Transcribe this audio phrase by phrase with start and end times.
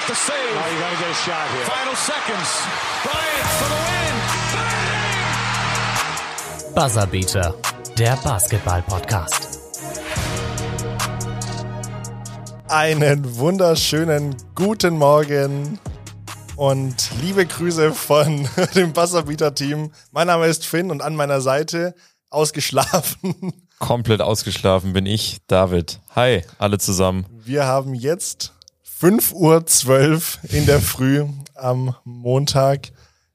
[0.00, 0.36] with the save.
[0.36, 1.64] Oh, you got to get a shot here.
[1.64, 2.66] Final seconds.
[3.04, 4.14] Bryant for the win.
[4.54, 4.70] Bang!
[6.74, 7.54] Buzzerbeater,
[7.98, 9.58] der Basketball-Podcast.
[12.68, 15.78] Einen wunderschönen guten Morgen
[16.56, 19.90] und liebe Grüße von dem Buzzerbeater-Team.
[20.12, 21.94] Mein Name ist Finn und an meiner Seite
[22.30, 23.52] ausgeschlafen.
[23.80, 26.00] Komplett ausgeschlafen bin ich, David.
[26.14, 27.26] Hi, alle zusammen.
[27.44, 28.52] Wir haben jetzt
[29.00, 31.24] 5.12 Uhr in der Früh
[31.54, 32.92] am Montag.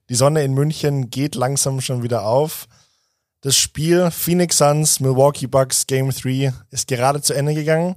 [0.09, 2.67] Die Sonne in München geht langsam schon wieder auf.
[3.41, 7.95] Das Spiel Phoenix Suns, Milwaukee Bucks Game 3 ist gerade zu Ende gegangen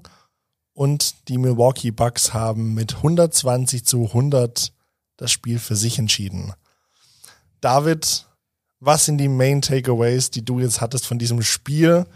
[0.72, 4.72] und die Milwaukee Bucks haben mit 120 zu 100
[5.18, 6.54] das Spiel für sich entschieden.
[7.60, 8.24] David,
[8.80, 12.06] was sind die Main Takeaways, die du jetzt hattest von diesem Spiel?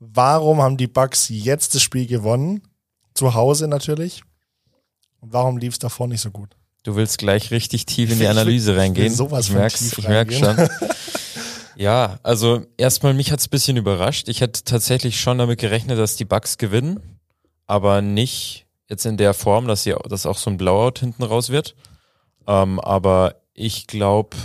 [0.00, 2.62] Warum haben die Bucks jetzt das Spiel gewonnen?
[3.14, 4.24] Zu Hause natürlich.
[5.26, 6.50] Und warum lief es davor nicht so gut?
[6.84, 9.12] Du willst gleich richtig tief in die Analyse reingehen.
[9.12, 10.56] Sowas ich merk's, ich merk schon.
[11.76, 14.28] ja, also erstmal mich hat's ein bisschen überrascht.
[14.28, 17.18] Ich hätte tatsächlich schon damit gerechnet, dass die Bucks gewinnen,
[17.66, 21.50] aber nicht jetzt in der Form, dass sie, dass auch so ein Blowout hinten raus
[21.50, 21.74] wird.
[22.46, 24.36] Ähm, aber ich glaube,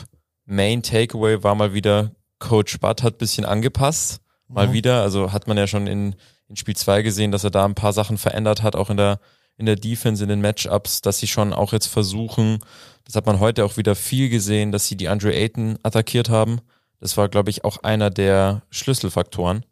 [0.46, 4.20] Main Takeaway war mal wieder, Coach Butt hat bisschen angepasst.
[4.48, 4.74] Mal mhm.
[4.74, 5.04] wieder.
[5.04, 6.16] Also hat man ja schon in,
[6.48, 9.20] in Spiel 2 gesehen, dass er da ein paar Sachen verändert hat, auch in der
[9.62, 12.60] in der Defense, in den Matchups, dass sie schon auch jetzt versuchen,
[13.06, 16.62] das hat man heute auch wieder viel gesehen, dass sie die Andre Ayton attackiert haben.
[17.00, 19.64] Das war, glaube ich, auch einer der Schlüsselfaktoren,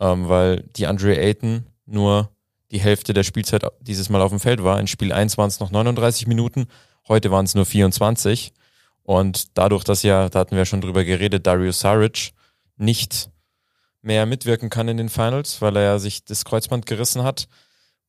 [0.00, 2.30] ähm, weil die Andre Ayton nur
[2.70, 4.78] die Hälfte der Spielzeit dieses Mal auf dem Feld war.
[4.78, 6.68] In Spiel 1 waren es noch 39 Minuten,
[7.08, 8.52] heute waren es nur 24.
[9.02, 12.30] Und dadurch, dass ja, da hatten wir schon drüber geredet, Darius Saric
[12.76, 13.30] nicht
[14.00, 17.48] mehr mitwirken kann in den Finals, weil er ja sich das Kreuzband gerissen hat,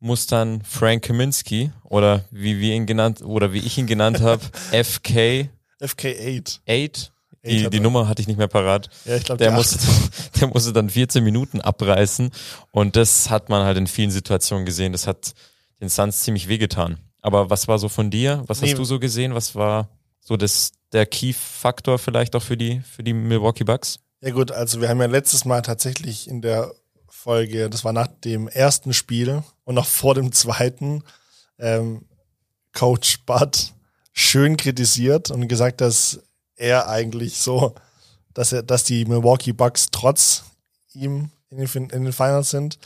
[0.05, 4.41] muss dann Frank Kaminsky oder wie wir ihn genannt oder wie ich ihn genannt habe,
[4.71, 5.49] FK
[5.81, 6.59] FK8.
[6.69, 7.11] 8
[7.43, 8.89] die, die Nummer hatte ich nicht mehr parat.
[9.05, 9.77] Ja, ich glaube, der musste,
[10.39, 12.31] der musste dann 14 Minuten abreißen
[12.71, 14.93] und das hat man halt in vielen Situationen gesehen.
[14.93, 15.33] Das hat
[15.79, 16.97] den Suns ziemlich wehgetan.
[17.21, 18.43] Aber was war so von dir?
[18.47, 18.69] Was nee.
[18.69, 19.35] hast du so gesehen?
[19.35, 19.89] Was war
[20.21, 23.99] so das, der Key-Faktor vielleicht auch für die, für die Milwaukee Bucks?
[24.21, 26.71] Ja gut, also wir haben ja letztes Mal tatsächlich in der
[27.07, 31.03] Folge, das war nach dem ersten Spiel und noch vor dem zweiten,
[31.59, 32.05] ähm,
[32.73, 33.73] Coach Bud
[34.13, 36.21] schön kritisiert und gesagt, dass
[36.55, 37.75] er eigentlich so,
[38.33, 40.43] dass er, dass die Milwaukee Bucks trotz
[40.93, 42.77] ihm in den, in den Finals sind.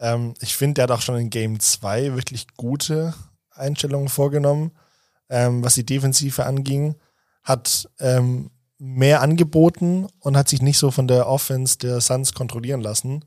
[0.00, 3.14] Ähm, ich finde, der hat auch schon in Game 2 wirklich gute
[3.50, 4.72] Einstellungen vorgenommen,
[5.28, 6.96] ähm, was die Defensive anging.
[7.42, 12.80] Hat ähm, mehr angeboten und hat sich nicht so von der Offense der Suns kontrollieren
[12.80, 13.24] lassen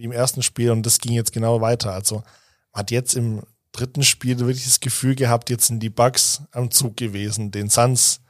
[0.00, 1.92] wie im ersten Spiel und das ging jetzt genau weiter.
[1.92, 2.22] Also
[2.72, 6.96] hat jetzt im dritten Spiel wirklich das Gefühl gehabt, jetzt sind die Bugs am Zug
[6.96, 8.22] gewesen, den Suns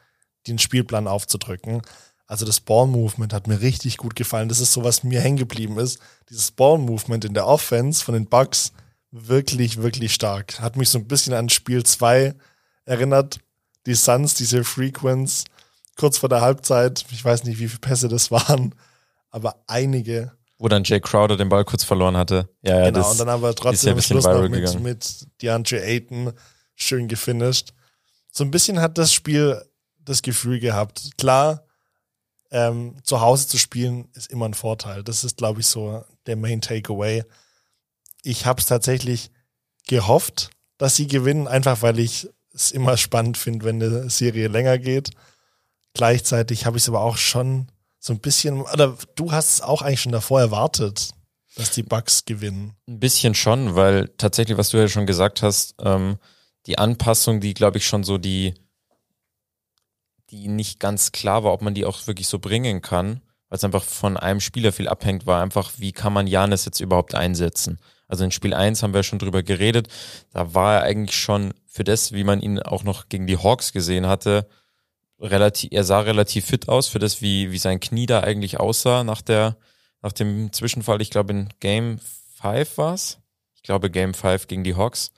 [0.48, 1.82] den Spielplan aufzudrücken.
[2.26, 4.48] Also das Ball-Movement hat mir richtig gut gefallen.
[4.48, 6.00] Das ist so, was mir hängen geblieben ist.
[6.28, 8.72] Dieses Ball-Movement in der Offense von den Bugs
[9.12, 10.60] wirklich, wirklich stark.
[10.60, 12.34] Hat mich so ein bisschen an Spiel 2
[12.84, 13.38] erinnert.
[13.86, 15.44] Die Suns, diese Frequenz,
[15.96, 18.74] kurz vor der Halbzeit, ich weiß nicht, wie viele Pässe das waren,
[19.30, 22.50] aber einige wo dann Jay Crowder den Ball kurz verloren hatte.
[22.60, 24.82] Ja, ja, genau, das und dann haben wir trotzdem bisschen Schluss noch mit, gegangen.
[24.82, 26.32] mit DeAndre Ayton
[26.76, 27.72] schön gefinisht.
[28.30, 29.60] So ein bisschen hat das Spiel
[29.98, 31.16] das Gefühl gehabt.
[31.16, 31.64] Klar,
[32.50, 35.02] ähm, zu Hause zu spielen ist immer ein Vorteil.
[35.02, 37.24] Das ist, glaube ich, so der Main Takeaway.
[38.22, 39.30] Ich habe es tatsächlich
[39.88, 44.76] gehofft, dass sie gewinnen, einfach weil ich es immer spannend finde, wenn eine Serie länger
[44.76, 45.10] geht.
[45.94, 49.82] Gleichzeitig habe ich es aber auch schon so ein bisschen, oder du hast es auch
[49.82, 51.10] eigentlich schon davor erwartet,
[51.54, 52.72] dass die Bucks gewinnen.
[52.88, 56.18] Ein bisschen schon, weil tatsächlich, was du ja schon gesagt hast, ähm,
[56.66, 58.54] die Anpassung, die glaube ich schon so die,
[60.30, 63.64] die nicht ganz klar war, ob man die auch wirklich so bringen kann, weil es
[63.64, 67.78] einfach von einem Spieler viel abhängt, war einfach, wie kann man Janis jetzt überhaupt einsetzen?
[68.08, 69.88] Also in Spiel 1 haben wir schon drüber geredet,
[70.32, 73.72] da war er eigentlich schon für das, wie man ihn auch noch gegen die Hawks
[73.72, 74.48] gesehen hatte,
[75.20, 79.04] relativ, er sah relativ fit aus für das, wie, wie sein Knie da eigentlich aussah
[79.04, 79.56] nach der,
[80.02, 81.00] nach dem Zwischenfall.
[81.02, 81.98] Ich glaube, in Game
[82.40, 83.18] 5 war's.
[83.54, 85.12] Ich glaube, Game 5 gegen die Hawks,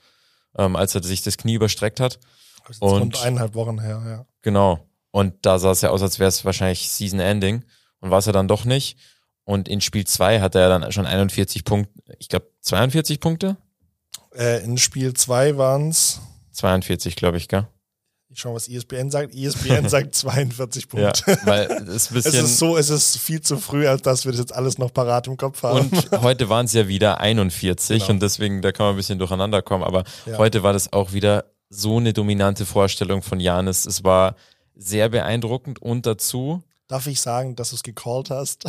[0.57, 2.19] ähm, als er sich das Knie überstreckt hat.
[2.67, 4.25] Das ist und eineinhalb Wochen her, ja.
[4.41, 4.87] Genau.
[5.11, 7.63] Und da sah es ja aus, als wäre es wahrscheinlich Season Ending.
[7.99, 8.97] Und war es ja dann doch nicht.
[9.45, 13.57] Und in Spiel 2 hatte er dann schon 41 Punkte, ich glaube 42 Punkte?
[14.35, 16.21] Äh, in Spiel 2 waren's
[16.51, 17.67] 42, glaube ich, gell?
[18.33, 19.35] Ich schaue, was ESPN sagt.
[19.35, 21.23] ESPN sagt 42 Punkte.
[21.31, 24.31] Ja, weil es, bisschen es ist so, es ist viel zu früh, als dass wir
[24.31, 25.87] das jetzt alles noch parat im Kopf haben.
[25.91, 28.09] Und heute waren es ja wieder 41 Genau.
[28.11, 29.83] und deswegen, da kann man ein bisschen durcheinander kommen.
[29.83, 30.37] Aber Ja.
[30.39, 33.85] heute war das auch wieder so eine dominante Vorstellung von Janis.
[33.85, 34.35] Es war
[34.75, 36.63] sehr beeindruckend und dazu.
[36.87, 38.65] Darf ich sagen, dass du es gecallt hast?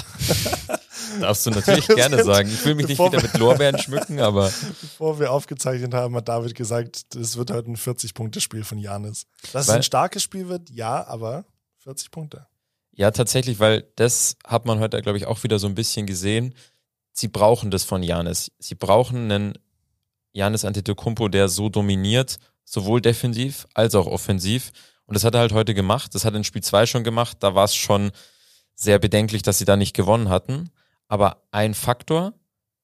[1.20, 2.49] Darfst du natürlich gerne sagen.
[2.49, 4.52] Ich will mich nicht wieder mit Lorbeeren schmücken, aber.
[4.81, 9.26] Bevor wir aufgezeichnet haben, hat David gesagt, es wird heute ein 40-Punkte-Spiel von Janis.
[9.52, 11.44] Dass Weil- es ein starkes Spiel wird, ja, aber
[11.78, 12.46] 40 Punkte.
[12.96, 16.55] Ja, tatsächlich, weil das hat man heute, glaube ich, auch wieder so ein bisschen gesehen.
[17.12, 18.52] Sie brauchen das von Janis.
[18.58, 19.58] Sie brauchen einen
[20.32, 24.70] Janis Antetokounmpo, der so dominiert, sowohl defensiv als auch offensiv.
[25.06, 26.15] Und das hat er halt heute gemacht.
[26.15, 27.39] Das hat er in Spiel 2 schon gemacht.
[27.41, 28.11] Da war es schon
[28.75, 30.71] sehr bedenklich, dass sie da nicht gewonnen hatten.
[31.09, 32.33] Aber ein Faktor,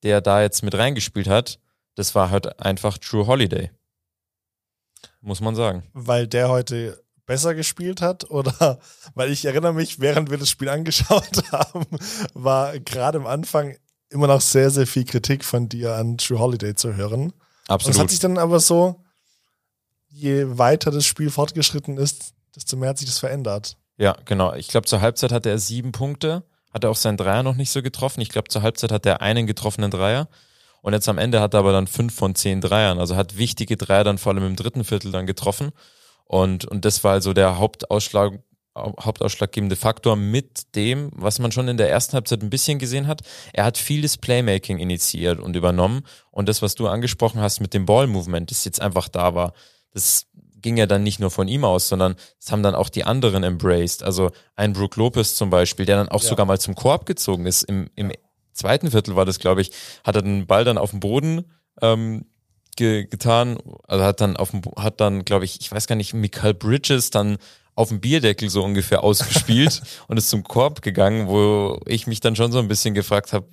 [0.03, 1.59] der da jetzt mit reingespielt hat,
[1.95, 3.71] das war halt einfach True Holiday.
[5.21, 5.85] Muss man sagen.
[5.93, 8.81] Weil der heute besser gespielt hat oder
[9.15, 11.87] weil ich erinnere mich, während wir das Spiel angeschaut haben,
[12.35, 13.77] war gerade am Anfang
[14.09, 17.25] immer noch sehr, sehr viel Kritik von dir an True Holiday zu hören.
[17.25, 17.35] Und
[17.69, 17.99] es Absolut.
[17.99, 19.05] hat sich dann aber so,
[20.21, 23.77] je weiter das Spiel fortgeschritten ist, desto mehr hat sich das verändert.
[23.97, 24.55] Ja, genau.
[24.55, 27.71] Ich glaube, zur Halbzeit hatte er sieben Punkte, hat er auch seinen Dreier noch nicht
[27.71, 28.21] so getroffen.
[28.21, 30.29] Ich glaube, zur Halbzeit hat er einen getroffenen Dreier.
[30.83, 32.99] Und jetzt am Ende hat er aber dann fünf von zehn Dreiern.
[32.99, 35.71] Also hat wichtige Dreier dann vor allem im dritten Viertel dann getroffen.
[36.25, 38.39] Und, und das war also der Hauptausschlag,
[38.75, 43.21] hauptausschlaggebende Faktor mit dem, was man schon in der ersten Halbzeit ein bisschen gesehen hat.
[43.53, 46.07] Er hat vieles Playmaking initiiert und übernommen.
[46.31, 49.53] Und das, was du angesprochen hast mit dem Ball-Movement, das jetzt einfach da war,
[49.93, 50.27] das
[50.63, 53.43] ging ja dann nicht nur von ihm aus, sondern das haben dann auch die anderen
[53.45, 54.03] embraced.
[54.03, 56.29] Also ein Brook Lopez zum Beispiel, der dann auch Ja.
[56.29, 57.63] sogar mal zum Korb gezogen ist.
[57.63, 58.13] Im, im
[58.53, 59.71] zweiten Viertel war das, glaube ich,
[60.05, 61.47] hat er den Ball dann auf dem Boden
[61.81, 62.27] ähm,
[62.77, 63.59] ge getan,
[63.89, 67.11] also hat dann auf dem, hat dann, glaube ich, ich weiß gar nicht, Michael Bridges
[67.11, 67.39] dann
[67.75, 72.37] auf dem Bierdeckel so ungefähr ausgespielt und ist zum Korb gegangen, wo ich mich dann
[72.37, 73.49] schon so ein bisschen gefragt habe,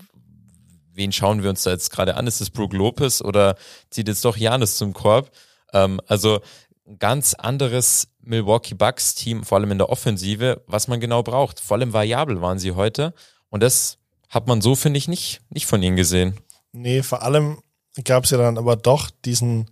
[0.94, 2.28] wen schauen wir uns da jetzt gerade an?
[2.28, 3.56] Ist es Brook Lopez oder
[3.90, 5.32] zieht jetzt doch Janis zum Korb?
[5.74, 6.40] Ähm, also
[6.88, 11.60] ein ganz anderes Milwaukee Bucks Team, vor allem in der Offensive, was man genau braucht.
[11.60, 13.14] Vor allem variabel waren sie heute
[13.50, 13.98] und das
[14.30, 16.36] hat man so, finde ich, nicht, nicht von ihnen gesehen.
[16.74, 17.60] Nee, vor allem
[18.04, 19.72] gab es ja dann aber doch diesen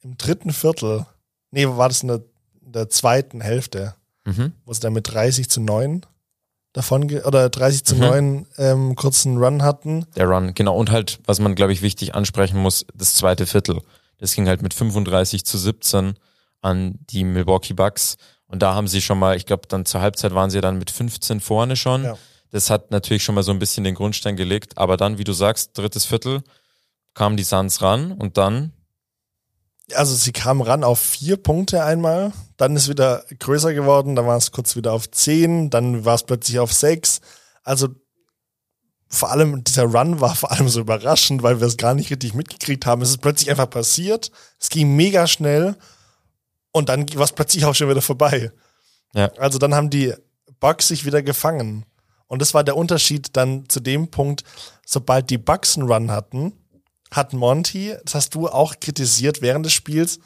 [0.00, 1.06] im dritten Viertel,
[1.50, 2.22] nee, war das in der,
[2.64, 3.94] in der zweiten Hälfte,
[4.26, 4.52] Mhm.
[4.64, 6.04] wo sie dann mit 30 zu 9
[6.72, 8.00] davon, oder 30 zu Mhm.
[8.00, 10.06] 9 ähm, kurzen Run hatten.
[10.16, 10.76] Der Run, genau.
[10.76, 13.80] Und halt, was man, glaube ich, wichtig ansprechen muss, das zweite Viertel.
[14.24, 16.14] Das ging halt mit 35 zu 17
[16.62, 18.16] an die Milwaukee Bucks.
[18.46, 20.90] Und da haben sie schon mal, ich glaube, dann zur Halbzeit waren sie dann mit
[20.90, 22.04] 15 vorne schon.
[22.04, 22.16] Ja.
[22.50, 24.78] Das hat natürlich schon mal so ein bisschen den Grundstein gelegt.
[24.78, 26.42] Aber dann, wie du sagst, drittes Viertel,
[27.12, 28.72] kamen die Suns ran und dann,
[29.92, 34.38] Also sie kamen ran auf vier Punkte einmal, dann ist wieder größer geworden, dann war
[34.38, 37.20] es kurz wieder auf zehn, dann war es plötzlich auf sechs.
[37.62, 37.88] Also
[39.08, 42.34] vor allem dieser Run war vor allem so überraschend, weil wir es gar nicht richtig
[42.34, 43.02] mitgekriegt haben.
[43.02, 45.76] Es ist plötzlich einfach passiert, es ging mega schnell
[46.72, 48.50] und dann war es plötzlich auch schon wieder vorbei.
[49.14, 49.30] Ja.
[49.38, 50.12] Also dann haben die
[50.60, 51.84] Bucks sich wieder gefangen.
[52.26, 54.44] Und das war der Unterschied dann zu dem Punkt,
[54.84, 56.52] sobald die Bucks einen Run hatten,
[57.10, 60.18] hat Monty, das hast du auch kritisiert während des Spiels,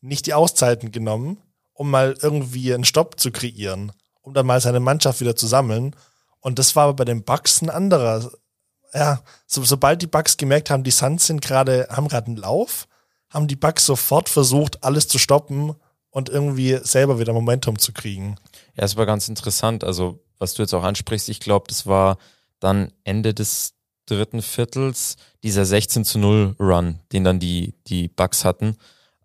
[0.00, 1.38] nicht die Auszeiten genommen,
[1.72, 5.96] um mal irgendwie einen Stopp zu kreieren, um dann mal seine Mannschaft wieder zu sammeln.
[6.40, 8.30] Und das war bei den Bucks ein anderer.
[8.94, 12.86] Ja, so, sobald die Bucks gemerkt haben, die Suns sind gerade, haben gerade einen Lauf,
[13.30, 15.74] haben die Bucks sofort versucht, alles zu stoppen
[16.10, 18.36] und irgendwie selber wieder Momentum zu kriegen.
[18.74, 19.84] ja, es war ganz interessant.
[19.84, 22.16] Also, was du jetzt auch ansprichst, ich glaube, das war
[22.60, 23.74] dann Ende des
[24.06, 28.76] dritten Viertels, dieser 16 zu 0 Run, den dann die, die Bucks hatten.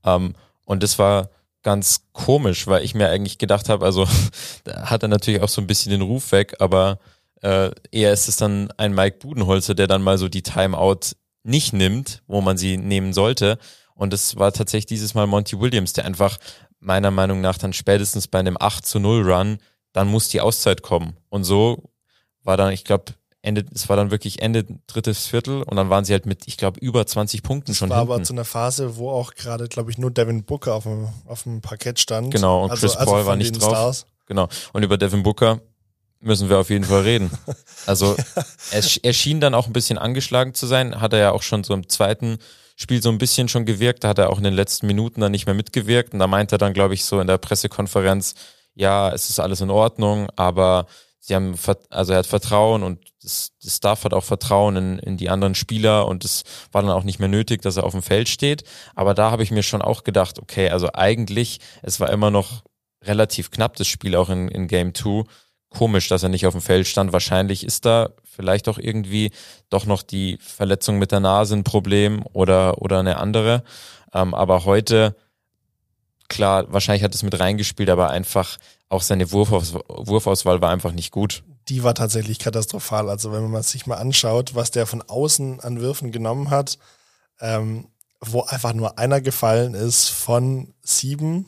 [0.03, 1.29] Ähm, und das war
[1.63, 4.07] ganz komisch, weil ich mir eigentlich gedacht habe, also
[4.67, 6.99] hat er natürlich auch so ein bisschen den Ruf weg, aber
[7.41, 11.73] äh, eher ist es dann ein Mike Budenholzer, der dann mal so die Timeout nicht
[11.73, 13.57] nimmt, wo man sie nehmen sollte.
[13.95, 16.37] Und es war tatsächlich dieses Mal Monty Williams, der einfach
[16.79, 19.57] meiner Meinung nach dann spätestens bei einem 8 zu 0 Run,
[19.91, 21.17] dann muss die Auszeit kommen.
[21.29, 21.91] Und so
[22.43, 26.05] war dann, ich glaube, Ende, es war dann wirklich Ende drittes Viertel und dann waren
[26.05, 28.13] sie halt mit, ich glaube, über 20 Punkten Das schon war hinten.
[28.13, 31.43] aber zu einer Phase, wo auch gerade, glaube ich, nur Devin Booker auf dem, auf
[31.43, 32.33] dem Parkett stand.
[32.33, 33.69] Genau, und Chris Paul war von nicht drauf.
[33.69, 34.05] Stars.
[34.27, 34.47] Genau.
[34.71, 35.59] Und über Devin Booker
[36.21, 37.29] müssen wir auf jeden Fall reden.
[37.85, 38.15] Also
[38.71, 41.65] er, er schien dann auch ein bisschen angeschlagen zu sein, hat er ja auch schon
[41.65, 42.37] so im zweiten
[42.77, 45.33] Spiel so ein bisschen schon gewirkt, da hat er auch in den letzten Minuten dann
[45.33, 48.35] nicht mehr mitgewirkt und da meint er dann, glaube ich, so in der Pressekonferenz,
[48.73, 50.87] ja, es ist alles in Ordnung, aber
[51.25, 51.55] sie haben,
[51.89, 55.55] also er hat Vertrauen und das, das Staff hat auch Vertrauen in, in die anderen
[55.55, 58.65] Spieler und es war dann auch nicht mehr nötig, dass er auf dem Feld steht.
[58.93, 62.63] Aber da habe ich mir schon auch gedacht, okay, also eigentlich, es war immer noch
[63.01, 65.23] relativ knapp, das Spiel auch in, in Game 2.
[65.69, 67.13] Komisch, dass er nicht auf dem Feld stand.
[67.13, 69.31] Wahrscheinlich ist da vielleicht auch irgendwie
[69.69, 73.63] doch noch die Verletzung mit der Nase ein Problem oder, oder eine andere.
[74.13, 75.15] Ähm, aber heute
[76.27, 78.57] klar, wahrscheinlich hat es mit reingespielt, aber einfach
[78.93, 81.43] auch seine Wurfaus Wurfauswahl war einfach nicht gut.
[81.67, 83.09] Die war tatsächlich katastrophal.
[83.09, 86.77] Also wenn man sich mal anschaut, was der von außen an Würfen genommen hat,
[87.39, 87.87] ähm,
[88.21, 91.47] wo einfach nur einer gefallen ist von sieben,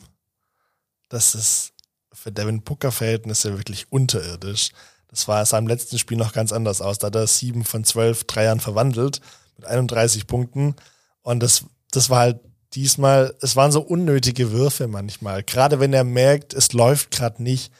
[1.08, 1.72] das ist
[2.12, 4.70] für Devin Booker Verhältnisse wirklich unterirdisch.
[5.08, 6.98] Das war sah im letzten Spiel noch ganz anders aus.
[6.98, 9.20] Da hat er sieben von zwölf Dreiern verwandelt
[9.56, 10.74] mit 31 Punkten.
[11.22, 12.40] Und das, das war halt
[12.74, 15.42] diesmal, es waren so unnötige Würfe manchmal.
[15.42, 17.72] Gerade wenn er merkt, es läuft gerade nicht,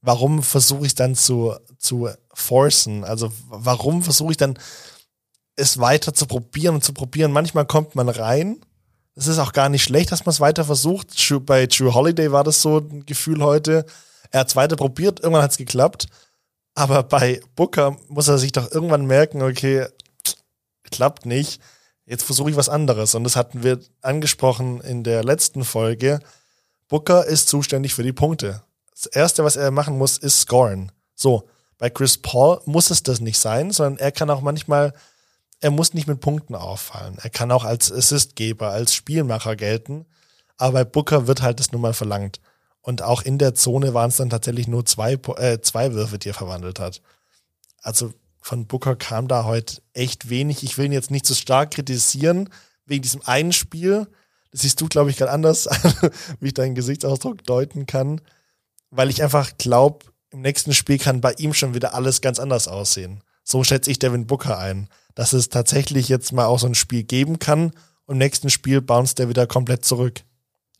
[0.00, 3.04] warum versuche ich dann zu, zu forcen?
[3.04, 4.58] Also warum versuche ich dann
[5.56, 7.32] es weiter zu probieren und zu probieren?
[7.32, 8.60] Manchmal kommt man rein.
[9.14, 11.08] Es ist auch gar nicht schlecht, dass man es weiter versucht.
[11.44, 13.84] Bei True Holiday war das so ein Gefühl heute.
[14.30, 16.06] Er hat es weiter probiert, irgendwann hat es geklappt.
[16.74, 19.86] Aber bei Booker muss er sich doch irgendwann merken, okay,
[20.90, 21.60] klappt nicht
[22.08, 23.14] jetzt versuche ich was anderes.
[23.14, 26.20] Und das hatten wir angesprochen in der letzten Folge.
[26.88, 28.62] Booker ist zuständig für die Punkte.
[28.92, 30.90] Das Erste, was er machen muss, ist scoren.
[31.14, 34.92] So, bei Chris Paul muss es das nicht sein, sondern er kann auch manchmal,
[35.60, 37.18] er muss nicht mit Punkten auffallen.
[37.22, 40.06] Er kann auch als Assistgeber, als Spielmacher gelten.
[40.56, 42.40] Aber bei Booker wird halt das nun mal verlangt.
[42.80, 46.30] Und auch in der Zone waren es dann tatsächlich nur zwei, äh, zwei Würfe, die
[46.30, 47.02] er verwandelt hat.
[47.82, 50.62] Also von Booker kam da heute echt wenig.
[50.62, 52.48] Ich will ihn jetzt nicht so stark kritisieren
[52.86, 54.06] wegen diesem einen Spiel.
[54.50, 55.68] Das siehst du, glaube ich, gerade anders,
[56.40, 58.20] wie ich deinen Gesichtsausdruck deuten kann.
[58.90, 62.68] Weil ich einfach glaube, im nächsten Spiel kann bei ihm schon wieder alles ganz anders
[62.68, 63.22] aussehen.
[63.44, 64.88] So schätze ich Devin Booker ein.
[65.14, 67.72] Dass es tatsächlich jetzt mal auch so ein Spiel geben kann
[68.06, 70.22] und im nächsten Spiel bounced er wieder komplett zurück.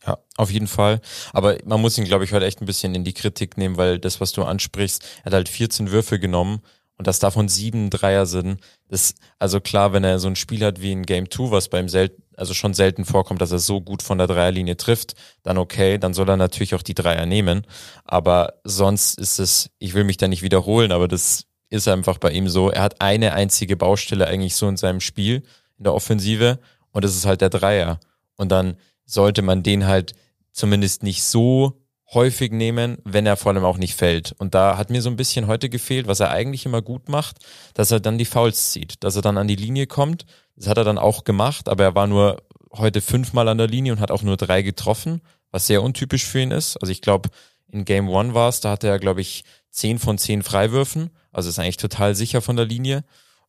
[0.05, 1.01] Ja, auf jeden Fall.
[1.33, 3.99] Aber man muss ihn, glaube ich, heute echt ein bisschen in die Kritik nehmen, weil
[3.99, 6.61] das, was du ansprichst, er hat halt 14 Würfe genommen
[6.99, 10.81] und dass davon sieben Dreier sind, ist also klar, wenn er so ein Spiel hat
[10.81, 14.03] wie in Game 2, was beim selten, also schon selten vorkommt, dass er so gut
[14.03, 17.65] von der Dreierlinie trifft, dann okay, dann soll er natürlich auch die Dreier nehmen.
[18.03, 22.31] Aber sonst ist es, ich will mich da nicht wiederholen, aber das ist einfach bei
[22.31, 22.69] ihm so.
[22.69, 25.43] Er hat eine einzige Baustelle eigentlich so in seinem Spiel,
[25.77, 26.59] in der Offensive,
[26.91, 28.01] und das ist halt der Dreier.
[28.35, 28.75] Und dann
[29.05, 30.15] sollte man den halt
[30.51, 31.78] zumindest nicht so
[32.13, 34.33] häufig nehmen, wenn er vor allem auch nicht fällt.
[34.37, 37.37] Und da hat mir so ein bisschen heute gefehlt, was er eigentlich immer gut macht,
[37.73, 40.25] dass er dann die Fouls zieht, dass er dann an die Linie kommt.
[40.55, 42.41] Das hat er dann auch gemacht, aber er war nur
[42.73, 46.41] heute fünfmal an der Linie und hat auch nur drei getroffen, was sehr untypisch für
[46.41, 46.77] ihn ist.
[46.77, 47.29] Also ich glaube,
[47.71, 51.11] in Game One war es, da hatte er, glaube ich, zehn von zehn Freiwürfen.
[51.31, 53.03] Also ist eigentlich total sicher von der Linie.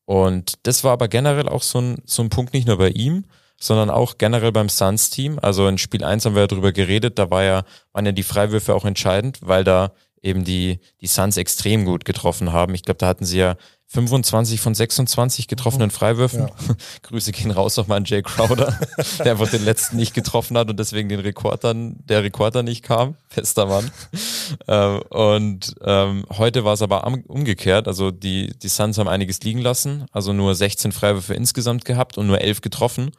[0.05, 3.25] Und das war aber generell auch so ein, so ein Punkt nicht nur bei ihm,
[3.61, 5.39] sondern auch generell beim Suns-Team.
[5.41, 7.63] Also in Spiel 1 haben wir ja drüber geredet, da war ja,
[7.93, 12.53] waren ja die Freiwürfe auch entscheidend, weil da eben die, die Suns extrem gut getroffen
[12.53, 12.75] haben.
[12.75, 13.57] Ich glaube, da hatten sie ja
[13.93, 16.43] 25 von 26 getroffenen Freiwürfen.
[16.43, 16.75] Ja.
[17.03, 18.79] Grüße gehen raus nochmal an Jay Crowder,
[19.19, 22.85] der einfach den letzten nicht getroffen hat und deswegen den Rekord dann, der Rekorder nicht
[22.85, 23.17] kam.
[23.29, 23.91] Fester Mann.
[24.69, 27.89] ähm, und ähm, heute war es aber umgekehrt.
[27.89, 32.29] Also die, die Suns haben einiges liegen lassen, also nur 16 Freiwürfe insgesamt gehabt und
[32.29, 33.11] nur 11 getroffen.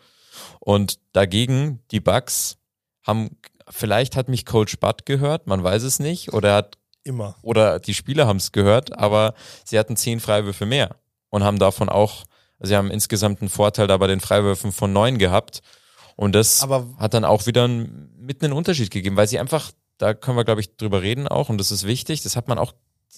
[0.64, 2.58] Und dagegen, die Bucks
[3.02, 3.36] haben,
[3.68, 7.36] vielleicht hat mich Coach Butt gehört, man weiß es nicht, oder hat immer.
[7.42, 9.34] Oder die Spieler haben es gehört, aber
[9.66, 10.98] sie hatten zehn Freiwürfe mehr
[11.30, 12.26] und haben davon auch,
[12.60, 15.62] sie haben insgesamt einen Vorteil da bei den Freiwürfen von neun gehabt.
[16.16, 19.72] Und das aber hat dann auch wieder einen, mitten einen Unterschied gegeben, weil sie einfach,
[19.98, 22.60] da können wir, glaube ich, drüber reden auch, und das ist wichtig, das hat man
[22.60, 22.74] auch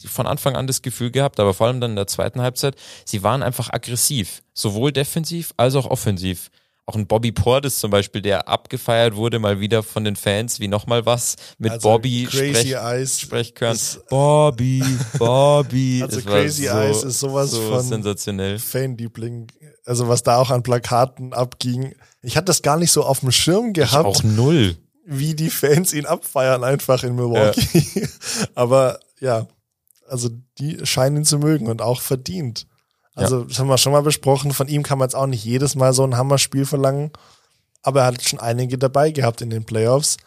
[0.05, 3.21] von Anfang an das Gefühl gehabt, aber vor allem dann in der zweiten Halbzeit, sie
[3.21, 6.49] waren einfach aggressiv, sowohl defensiv als auch offensiv
[6.85, 10.67] auch ein Bobby Portis zum Beispiel, der abgefeiert wurde, mal wieder von den Fans, wie
[10.67, 13.79] nochmal was mit also Bobby Crazy Eyes sprech können.
[14.09, 14.83] Bobby,
[15.17, 16.01] Bobby.
[16.03, 18.59] Also Crazy so, Eyes ist sowas so von sensationell.
[18.59, 19.47] Fanliebling.
[19.85, 21.95] Also was da auch an Plakaten abging.
[22.21, 24.19] Ich hatte das gar nicht so auf dem Schirm gehabt.
[24.19, 24.77] Ich auch null.
[25.05, 27.83] Wie die Fans ihn abfeiern einfach in Milwaukee.
[27.95, 28.07] Ja.
[28.55, 29.47] Aber ja,
[30.07, 32.67] also die scheinen ihn zu mögen und auch verdient.
[33.15, 33.45] Also, ja.
[33.47, 34.53] das haben wir schon mal besprochen.
[34.53, 37.11] Von ihm kann man jetzt auch nicht jedes Mal so ein Hammerspiel verlangen.
[37.81, 40.17] Aber er hat schon einige dabei gehabt in den Playoffs,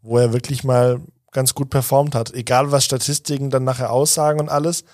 [0.00, 1.00] wo er wirklich mal
[1.32, 2.32] ganz gut performt hat.
[2.32, 4.84] Egal, was Statistiken dann nachher aussagen und alles.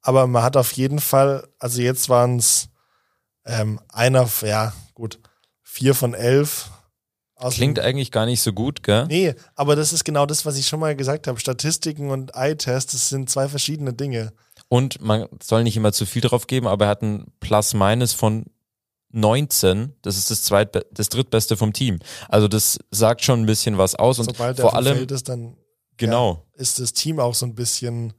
[0.00, 2.68] Aber man hat auf jeden Fall, also jetzt waren es
[3.44, 5.20] ähm, einer, ja, gut,
[5.62, 6.70] vier von elf.
[7.50, 9.06] Klingt eigentlich gar nicht so gut, gell?
[9.06, 11.40] Nee, aber das ist genau das, was ich schon mal gesagt habe.
[11.40, 14.32] Statistiken und Eye-Test, das sind zwei verschiedene Dinge.
[14.72, 18.46] Und man soll nicht immer zu viel drauf geben, aber er hat ein Plus-Minus von
[19.10, 19.92] 19.
[20.00, 21.98] Das ist das zweit das drittbeste vom Team.
[22.30, 25.58] Also das sagt schon ein bisschen was aus und Sobald vor allem ist, dann
[25.98, 28.14] genau ja, ist das Team auch so ein bisschen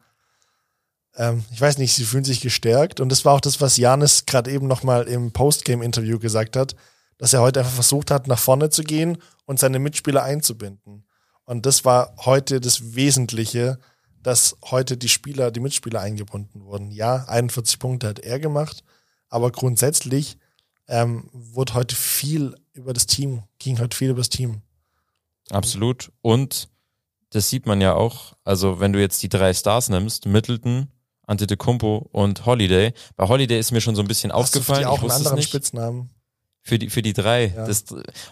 [1.16, 4.28] ähm, ich weiß nicht, sie fühlen sich gestärkt und das war auch das, was Janis
[4.28, 6.76] gerade eben nochmal im Postgame-Interview gesagt hat,
[7.18, 11.08] dass er heute einfach versucht hat, nach vorne zu gehen und seine Mitspieler einzubinden.
[11.46, 13.80] Und das war heute das Wesentliche,
[14.24, 16.92] dass heute die Spieler, die Mitspieler eingebunden wurden.
[16.92, 18.84] Ja, 41 Punkte hat er gemacht,
[19.30, 20.38] aber grundsätzlich
[20.88, 24.62] ähm, wurde heute viel über das Team, ging heute viel über das Team.
[25.50, 26.12] Absolut.
[26.22, 26.70] Und
[27.30, 30.88] das sieht man ja auch, also wenn du jetzt die drei Stars nimmst, Middleton,
[31.26, 32.94] Antetokounmpo und Holiday.
[33.16, 34.82] Bei Holiday ist mir schon so ein bisschen Hast du aufgefallen.
[34.82, 35.42] die auch ich einen wusste anderen.
[35.44, 36.10] Spitznamen?
[36.66, 37.54] Für die, für die drei.
[37.56, 37.68] Ja.
[37.68, 37.84] Das,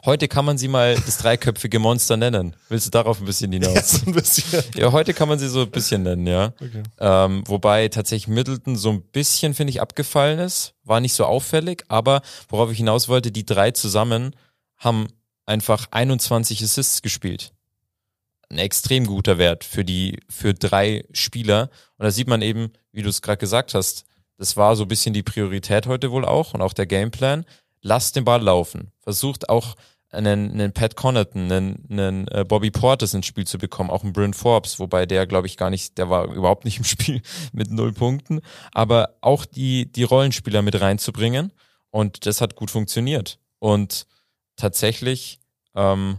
[0.05, 2.55] heute kann man sie mal das dreiköpfige Monster nennen.
[2.69, 3.91] Willst du darauf ein bisschen Ja, hinaus?
[3.91, 4.63] so ein bisschen.
[4.75, 6.53] Ja, heute kann man sie so ein bisschen nennen, ja.
[6.61, 6.83] Okay.
[6.99, 10.75] Ähm, wobei tatsächlich Middleton so ein bisschen, finde ich, abgefallen ist.
[10.85, 14.33] War nicht so auffällig, aber worauf ich hinaus wollte, die drei zusammen
[14.77, 15.07] haben
[15.45, 17.51] einfach 21 Assists gespielt.
[18.49, 21.69] Ein extrem guter Wert für die, für drei Spieler.
[21.97, 24.05] Und da sieht man eben, wie du es gerade gesagt hast,
[24.37, 27.45] das war so ein bisschen die Priorität heute wohl auch und auch der Gameplan.
[27.81, 28.91] Lasst den Ball laufen.
[28.99, 29.75] Versucht auch
[30.09, 34.13] einen, einen Pat Connaughton, einen, einen äh, Bobby Portis ins Spiel zu bekommen, auch einen
[34.13, 37.21] Bryn Forbes, wobei der, glaube ich, gar nicht, der war überhaupt nicht im Spiel
[37.53, 38.41] mit null Punkten,
[38.73, 41.53] aber auch die, die Rollenspieler mit reinzubringen
[41.89, 43.39] und das hat gut funktioniert.
[43.59, 44.05] Und
[44.55, 45.39] tatsächlich
[45.75, 46.17] ähm,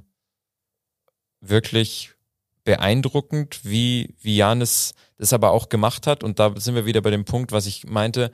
[1.40, 2.12] wirklich
[2.64, 6.22] beeindruckend, wie, wie Janis das aber auch gemacht hat.
[6.22, 8.30] Und da sind wir wieder bei dem Punkt, was ich meinte,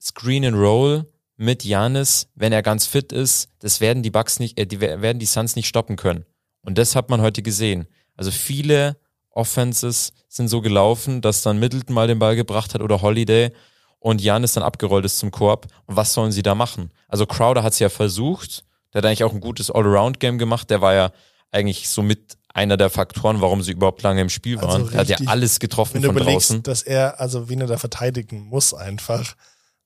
[0.00, 4.58] Screen and Roll mit Janis, wenn er ganz fit ist, das werden die Bucks nicht,
[4.58, 6.24] äh, die wer- werden die Suns nicht stoppen können.
[6.62, 7.86] Und das hat man heute gesehen.
[8.16, 8.96] Also viele
[9.30, 13.50] Offenses sind so gelaufen, dass dann Middleton mal den Ball gebracht hat oder Holiday
[13.98, 15.66] und Janis dann abgerollt ist zum Korb.
[15.86, 16.90] Und was sollen sie da machen?
[17.08, 20.80] Also Crowder hat es ja versucht, der hat eigentlich auch ein gutes All-Around-Game gemacht, der
[20.80, 21.10] war ja
[21.50, 24.92] eigentlich so mit einer der Faktoren, warum sie überhaupt lange im Spiel Also waren.
[24.92, 26.62] er hat ja alles getroffen Wenn du von draußen.
[26.62, 29.34] dass er, also wen er da verteidigen muss einfach,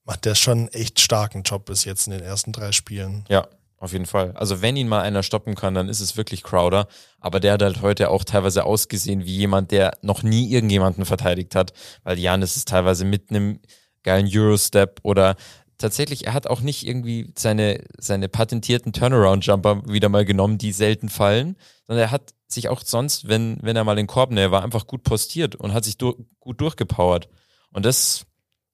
[0.09, 3.25] macht der schon einen echt starken Job bis jetzt in den ersten drei Spielen.
[3.29, 3.47] Ja,
[3.77, 4.31] auf jeden Fall.
[4.31, 6.87] Also wenn ihn mal einer stoppen kann, dann ist es wirklich Crowder.
[7.19, 11.53] Aber der hat halt heute auch teilweise ausgesehen wie jemand, der noch nie irgendjemanden verteidigt
[11.53, 13.59] hat, weil Janis ist teilweise mit einem
[14.01, 15.35] geilen Eurostep oder
[15.77, 21.09] tatsächlich, er hat auch nicht irgendwie seine, seine patentierten Turnaround-Jumper wieder mal genommen, die selten
[21.09, 24.87] fallen, sondern er hat sich auch sonst, wenn, wenn er mal in Korb war, einfach
[24.87, 27.29] gut postiert und hat sich dur gut durchgepowert.
[27.71, 28.25] Und das,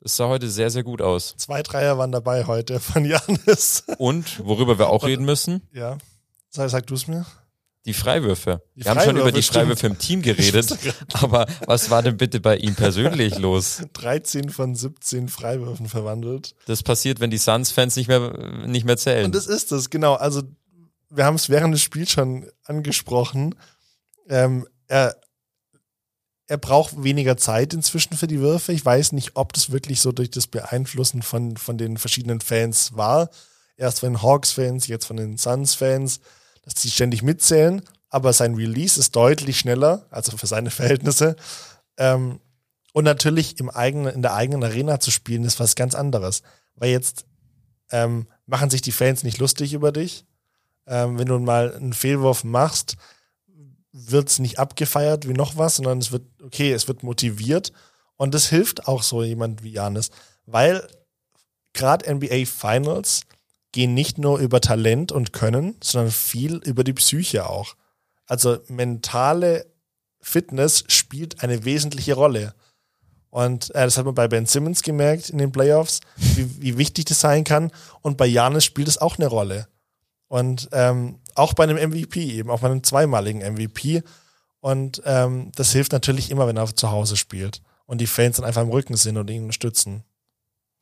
[0.06, 1.34] das sah heute sehr, sehr gut aus.
[1.36, 3.86] Zwei Dreier waren dabei heute von Janis.
[3.98, 5.98] Und worüber wir auch reden müssen, ja.
[6.52, 7.26] Sag, sag du es mir.
[7.86, 8.62] Die Freiwürfe.
[8.76, 10.78] Die Wir haben schon über die Freiwürfe im Team geredet,
[11.14, 13.82] aber was war denn bitte bei ihm persönlich los?
[13.94, 16.54] 13 von 17 Freiwürfen verwandelt.
[16.68, 19.26] Das passiert, wenn die Suns-Fans nicht mehr, nicht mehr zählen.
[19.26, 20.14] Und das ist es, genau.
[20.14, 20.44] Also,
[21.10, 23.56] wir haben es während des Spiels schon angesprochen.
[24.30, 25.16] Ähm, er,
[26.48, 28.72] er braucht weniger Zeit inzwischen für die Würfe.
[28.72, 32.96] Ich weiß nicht, ob das wirklich so durch das Beeinflussen von, von den verschiedenen Fans
[32.96, 33.30] war.
[33.78, 36.20] Erst von den Hawks-Fans, jetzt von den Suns-Fans,
[36.64, 37.82] dass die ständig mitzählen.
[38.10, 41.36] Aber sein Release ist deutlich schneller, also für seine Verhältnisse.
[41.98, 42.40] Ähm,
[42.94, 46.44] und natürlich im eigenen, in der eigenen Arena zu spielen, ist was ganz anderes.
[46.76, 47.26] Weil jetzt
[47.92, 50.26] ähm, machen sich die Fans nicht lustig über dich.
[50.88, 52.98] Ähm, wenn du mal einen Fehlwurf machst,
[53.96, 57.72] wird's nicht abgefeiert wie noch was, sondern es wird, okay, es wird motiviert.
[58.18, 60.10] Und das hilft auch so jemand wie Janis,
[60.46, 60.86] weil
[61.74, 63.22] gerade NBA Finals
[63.72, 67.76] gehen nicht nur über Talent und Können, sondern viel über die Psyche auch.
[68.26, 69.66] Also mentale
[70.22, 72.54] Fitness spielt eine wesentliche Rolle.
[73.30, 77.06] Und äh, das hat man bei Ben Simmons gemerkt in den Playoffs, wie, wie wichtig
[77.06, 77.72] das sein kann.
[78.02, 79.68] Und bei Janis spielt es auch eine Rolle.
[80.36, 84.04] Und ähm, auch bei einem MVP eben, auch bei einem zweimaligen MVP.
[84.60, 87.62] Und ähm, das hilft natürlich immer, wenn er zu Hause spielt.
[87.86, 90.04] Und die Fans dann einfach im Rücken sind und ihn unterstützen.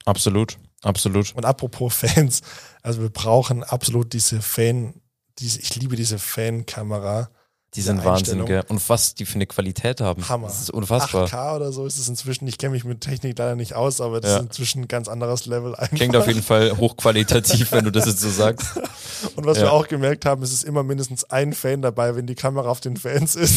[0.06, 1.36] absolut, absolut.
[1.36, 2.42] Und apropos Fans,
[2.82, 4.96] also wir brauchen absolut diese Fan,
[5.38, 7.30] diese, ich liebe diese Fan-Kamera.
[7.76, 8.42] Die sind Einstellung.
[8.48, 8.64] wahnsinnige.
[8.70, 10.28] Und was die für eine Qualität haben.
[10.30, 10.48] Hammer.
[10.48, 11.28] Das ist unfassbar.
[11.28, 12.48] 8K oder so ist es inzwischen.
[12.48, 14.38] Ich kenne mich mit Technik leider nicht aus, aber das Ja.
[14.38, 15.96] ist inzwischen ein ganz anderes Level einfach.
[15.96, 18.68] Klingt auf jeden Fall hochqualitativ, wenn du das jetzt so sagst.
[19.36, 19.64] Und was Ja.
[19.64, 22.70] wir auch gemerkt haben, ist es ist immer mindestens ein Fan dabei, wenn die Kamera
[22.70, 23.56] auf den Fans ist,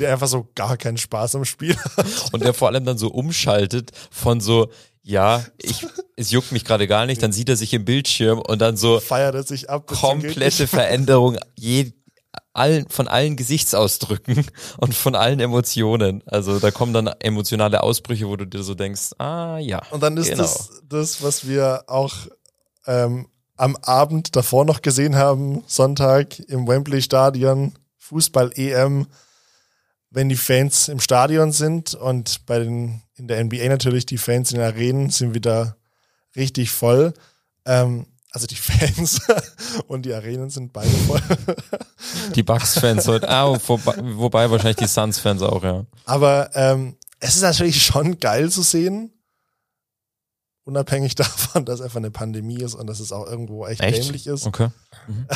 [0.00, 2.06] der einfach so gar keinen Spaß am Spiel hat.
[2.32, 4.68] Und der vor allem dann so umschaltet von so,
[5.02, 8.60] ja, ich, es juckt mich gerade gar nicht, dann sieht er sich im Bildschirm und
[8.60, 9.86] dann so Feiert er sich ab.
[9.86, 10.66] komplette.
[10.66, 11.92] Veränderung je,
[12.52, 14.46] allen, von allen Gesichtsausdrücken
[14.78, 16.22] und von allen Emotionen.
[16.26, 19.82] Also da kommen dann emotionale Ausbrüche, wo du dir so denkst, ah ja.
[19.90, 20.42] Und dann ist genau.
[20.42, 22.14] das das, was wir auch
[22.86, 29.06] ähm, am Abend davor noch gesehen haben, Sonntag im Wembley Stadion, Fußball-EM,
[30.10, 34.52] wenn die Fans im Stadion sind und bei den, in der NBA natürlich die Fans
[34.52, 35.76] in den Arenen sind wieder
[36.36, 37.14] richtig voll.
[37.64, 39.20] Ähm, also die Fans
[39.86, 41.22] und die Arenen sind beide voll.
[42.34, 45.86] Die Bucks-Fans heute, ah, wobei, wobei wahrscheinlich die Suns-Fans auch, ja.
[46.04, 49.12] Aber ähm, es ist natürlich schon geil zu sehen,
[50.64, 54.04] unabhängig davon, dass einfach eine Pandemie ist und dass es auch irgendwo echt, Echt?
[54.04, 54.46] dämlich ist.
[54.46, 54.68] Okay.
[55.06, 55.26] Mhm.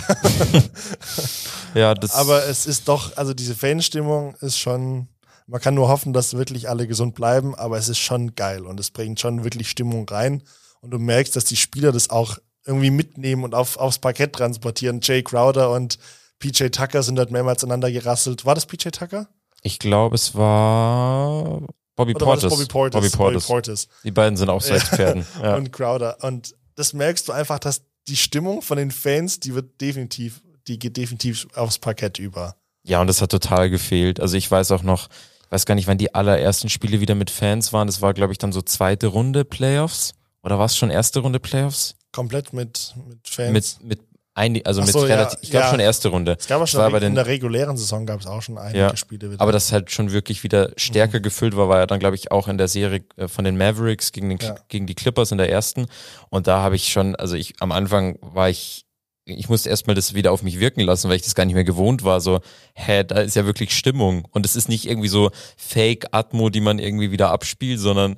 [1.74, 2.14] ja, das.
[2.14, 5.06] Aber es ist doch, also diese Fanstimmung ist schon,
[5.46, 8.80] man kann nur hoffen, dass wirklich alle gesund bleiben, aber es ist schon geil und
[8.80, 10.42] es bringt schon wirklich Stimmung rein
[10.80, 15.00] und du merkst, dass die Spieler das auch irgendwie mitnehmen und auf, aufs Parkett transportieren.
[15.02, 15.98] Jay Crowder und
[16.38, 18.44] PJ Tucker sind dort mehrmals aneinander gerasselt.
[18.44, 19.26] War das PJ Tucker?
[19.62, 21.60] ich glaube, es war
[21.96, 22.42] Bobby Oder war Portis.
[22.44, 23.00] das Bobby Portis?
[23.00, 23.46] Bobby Portis.
[23.46, 23.88] Portis.
[24.04, 25.26] Die beiden sind auch Sexpferden.
[25.42, 25.56] Ja.
[25.56, 26.18] und Crowder.
[26.22, 30.78] Und das merkst du einfach, dass die Stimmung von den Fans, die wird definitiv, die
[30.78, 32.54] geht definitiv aufs Parkett über.
[32.84, 34.20] ja, und das hat total gefehlt.
[34.20, 35.08] Also ich weiß auch noch,
[35.44, 37.88] ich weiß gar nicht, wann die allerersten Spiele wieder mit Fans waren.
[37.88, 40.14] Das war, glaube ich, dann so zweite Runde Playoffs.
[40.44, 41.96] Oder war es schon erste Runde Playoffs?
[42.12, 43.52] Komplett mit, mit Fans.
[43.82, 44.00] Mit, mit
[44.34, 45.70] ein, also Ach mit so, ja, relativ, ich glaube ja.
[45.70, 46.36] schon erste Runde.
[46.38, 48.78] es gab schon war bei in den- der regulären Saison gab es auch schon einige
[48.78, 49.40] Ja, Spiele wieder.
[49.40, 52.46] Aber das halt schon wirklich wieder stärker gefüllt war, war ja dann, glaube ich, auch
[52.46, 55.86] in der Serie äh, von den Mavericks gegen, den, gegen die Clippers in der ersten.
[56.30, 58.84] Und da habe ich schon, also ich am Anfang war ich,
[59.24, 61.64] ich musste erstmal das wieder auf mich wirken lassen, weil ich das gar nicht mehr
[61.64, 62.20] gewohnt war.
[62.20, 62.40] So,
[62.74, 64.24] hä, da ist ja wirklich Stimmung.
[64.30, 68.16] Und es ist nicht irgendwie so Fake-Atmo, die man irgendwie wieder abspielt, sondern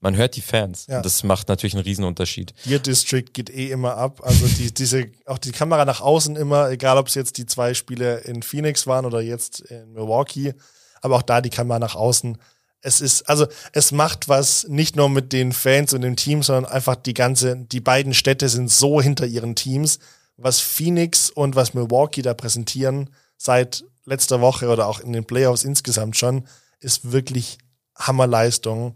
[0.00, 0.86] man hört die Fans.
[0.86, 0.98] Ja.
[0.98, 2.54] Und das macht natürlich einen Riesenunterschied.
[2.64, 4.20] Deer District geht eh immer ab.
[4.22, 7.74] Also die, diese, auch die Kamera nach außen immer, egal ob es jetzt die zwei
[7.74, 10.54] Spiele in Phoenix waren oder jetzt in Milwaukee,
[11.00, 12.38] aber auch da die Kamera nach außen.
[12.80, 16.70] Es ist, also es macht was nicht nur mit den Fans und dem Team, sondern
[16.70, 19.98] einfach die ganze, die beiden Städte sind so hinter ihren Teams.
[20.36, 25.64] Was Phoenix und was Milwaukee da präsentieren seit letzter Woche oder auch in den Playoffs
[25.64, 26.46] insgesamt schon,
[26.78, 27.58] ist wirklich
[27.96, 28.94] Hammerleistung.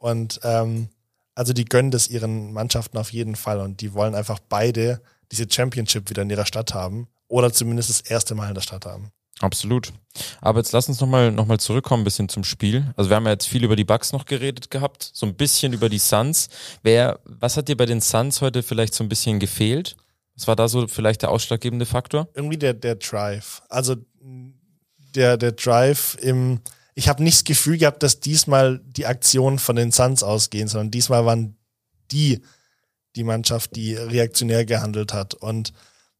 [0.00, 0.88] Und ähm,
[1.34, 5.46] also die gönnen das ihren Mannschaften auf jeden Fall und die wollen einfach beide diese
[5.48, 9.12] Championship wieder in ihrer Stadt haben oder zumindest das erste Mal in der Stadt haben.
[9.40, 9.92] Absolut.
[10.40, 12.92] Aber jetzt lass uns nochmal noch mal zurückkommen ein bisschen zum Spiel.
[12.96, 15.72] Also wir haben ja jetzt viel über die Bucks noch geredet gehabt, so ein bisschen
[15.72, 16.48] über die Suns.
[16.82, 19.96] Wer, was hat dir bei den Suns heute vielleicht so ein bisschen gefehlt?
[20.34, 22.28] Was war da so vielleicht der ausschlaggebende Faktor?
[22.34, 23.62] Irgendwie der, der Drive.
[23.68, 23.96] Also
[25.14, 26.60] der, der Drive im,
[27.00, 30.90] ich habe nicht das Gefühl gehabt, dass diesmal die Aktionen von den Suns ausgehen, sondern
[30.90, 31.56] diesmal waren
[32.12, 32.42] die
[33.16, 35.72] die Mannschaft, die reaktionär gehandelt hat und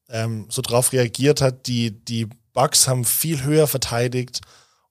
[0.09, 1.67] ähm, so drauf reagiert hat.
[1.67, 4.41] Die, die Bucks haben viel höher verteidigt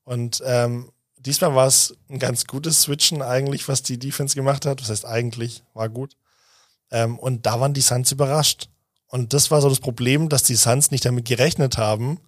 [0.04, 4.82] und ähm, diesmal war es ein ganz gutes Switchen eigentlich, was die Defense gemacht hat.
[4.82, 6.16] Das heißt eigentlich, war gut.
[6.92, 8.70] Ähm, und da waren die Suns überrascht.
[9.08, 12.20] Und das war so das Problem, dass die Suns nicht damit gerechnet haben,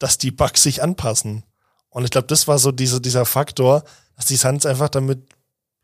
[0.00, 1.44] dass die Bucks sich anpassen.
[1.98, 3.82] Und ich glaube, das war so diese, dieser Faktor,
[4.14, 5.34] dass die Suns einfach damit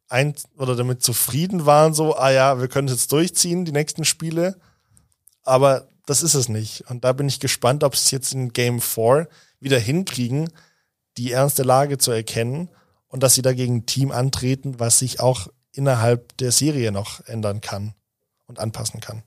[0.08, 4.04] ein oder damit zufrieden waren, so, ah ja, wir können es jetzt durchziehen, die nächsten
[4.04, 4.56] Spiele.
[5.42, 6.88] Aber das ist es nicht.
[6.88, 10.50] Und da bin ich gespannt, ob sie es jetzt in Game 4 wieder hinkriegen,
[11.16, 12.70] die ernste Lage zu erkennen
[13.08, 17.60] und dass sie dagegen ein Team antreten, was sich auch innerhalb der Serie noch ändern
[17.60, 17.92] kann
[18.46, 19.24] und anpassen kann.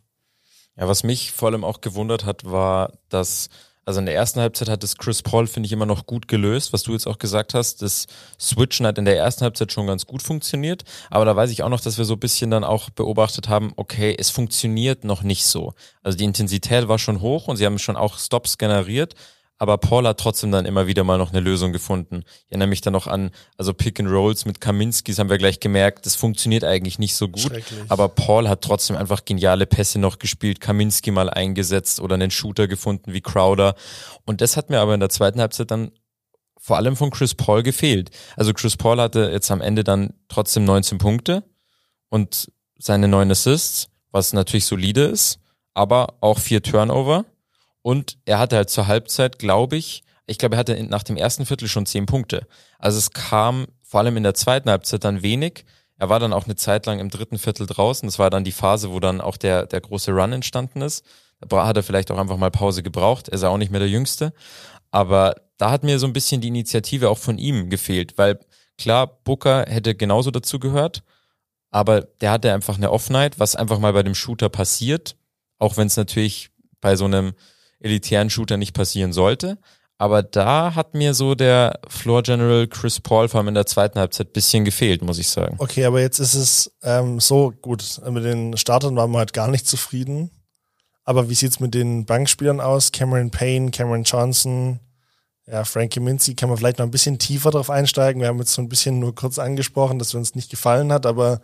[0.77, 3.49] Ja, was mich vor allem auch gewundert hat, war, dass,
[3.87, 6.73] also in der ersten Halbzeit hat das Chris Paul, finde ich, immer noch gut gelöst,
[6.73, 7.81] was du jetzt auch gesagt hast.
[7.81, 8.05] Das
[8.37, 11.69] Switchen hat in der ersten Halbzeit schon ganz gut funktioniert, aber da weiß ich auch
[11.69, 15.45] noch, dass wir so ein bisschen dann auch beobachtet haben, okay, es funktioniert noch nicht
[15.45, 15.73] so.
[16.03, 19.15] Also die Intensität war schon hoch und sie haben schon auch Stops generiert,
[19.57, 22.23] aber Paul hat trotzdem dann immer wieder mal noch eine Lösung gefunden.
[22.25, 25.37] Ich erinnere mich dann noch an, also Pick and Rolls mit Kaminski, das haben wir
[25.37, 27.51] gleich gemerkt, das funktioniert eigentlich nicht so gut.
[27.89, 32.67] Aber Paul hat trotzdem einfach geniale Pässe noch gespielt, Kaminski mal eingesetzt oder einen Shooter
[32.67, 33.75] gefunden wie Crowder.
[34.25, 35.91] Und das hat mir aber in der zweiten Halbzeit dann
[36.59, 38.11] vor allem von Chris Paul gefehlt.
[38.35, 41.43] Also Chris Paul hatte jetzt am Ende dann trotzdem 19 Punkte
[42.09, 45.39] und seine neun Assists, was natürlich solide ist,
[45.73, 47.25] aber auch vier Turnover.
[47.87, 51.45] Und er hatte halt zur Halbzeit, glaube ich, ich glaube, er hatte nach dem ersten
[51.45, 52.45] Viertel schon zehn Punkte.
[52.79, 55.63] Also es kam vor allem in der zweiten Halbzeit dann wenig.
[55.97, 58.05] Er war dann auch eine Zeit lang im dritten Viertel draußen.
[58.05, 61.05] Das war dann die Phase, wo dann auch der, der große Run entstanden ist.
[61.39, 63.29] Da hat er vielleicht auch einfach mal Pause gebraucht.
[63.29, 64.33] Er ist auch nicht mehr der Jüngste.
[64.91, 68.37] Aber da hat mir so ein bisschen die Initiative auch von ihm gefehlt, weil
[68.77, 71.03] klar, Booker hätte genauso dazu gehört,
[71.71, 75.15] aber der hatte einfach eine Off-Night, was einfach mal bei dem Shooter passiert,
[75.57, 76.49] auch wenn es natürlich
[76.81, 77.33] bei so einem
[77.79, 79.57] elitären Shooter nicht passieren sollte.
[79.99, 83.99] Aber da hat mir so der Floor General Chris Paul vor allem in der zweiten
[83.99, 85.55] Halbzeit bisschen gefehlt, muss ich sagen.
[85.57, 87.99] Okay, aber jetzt ist es ähm, so gut.
[88.07, 90.29] Mit den Startern waren wir halt gar nicht zufrieden.
[91.03, 92.91] Aber wie sieht's mit den Bankspielern aus?
[92.91, 94.81] Cameron Payne, Cameron Johnson,
[95.47, 98.21] ja, Frankie Mincy, kann man vielleicht noch ein bisschen tiefer drauf einsteigen.
[98.21, 101.39] Wir haben jetzt so ein bisschen nur kurz angesprochen, dass uns nicht gefallen hat, aber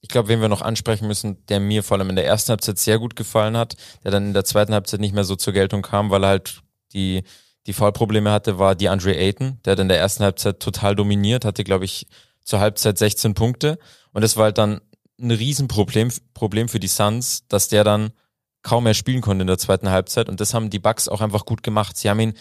[0.00, 2.78] ich glaube, wen wir noch ansprechen müssen, der mir vor allem in der ersten Halbzeit
[2.78, 5.82] sehr gut gefallen hat, der dann in der zweiten Halbzeit nicht mehr so zur Geltung
[5.82, 7.24] kam, weil er halt die,
[7.66, 11.44] die Foulprobleme hatte, war die Andre Ayton, der hat in der ersten Halbzeit total dominiert,
[11.44, 12.06] hatte, glaube ich,
[12.44, 13.78] zur Halbzeit 16 Punkte.
[14.12, 14.80] Und das war halt dann
[15.20, 18.12] ein Riesenproblem Problem für die Suns, dass der dann
[18.62, 20.28] kaum mehr spielen konnte in der zweiten Halbzeit.
[20.28, 21.96] Und das haben die Bucks auch einfach gut gemacht.
[21.96, 22.34] Sie haben ihn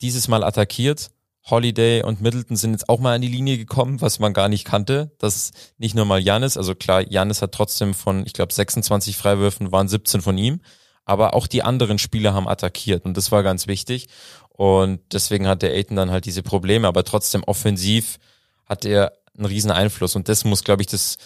[0.00, 1.10] dieses Mal attackiert.
[1.50, 4.64] Holiday und Middleton sind jetzt auch mal an die Linie gekommen, was man gar nicht
[4.64, 5.12] kannte.
[5.18, 9.72] Das nicht nur mal Janis, also klar, Janis hat trotzdem von, ich glaube, 26 Freiwürfen
[9.72, 10.60] waren 17 von ihm,
[11.04, 14.06] aber auch die anderen Spieler haben attackiert und das war ganz wichtig.
[14.50, 18.18] Und deswegen hat der Aiton dann halt diese Probleme, aber trotzdem offensiv
[18.66, 21.18] hat er einen riesen Einfluss und das muss, glaube ich, das,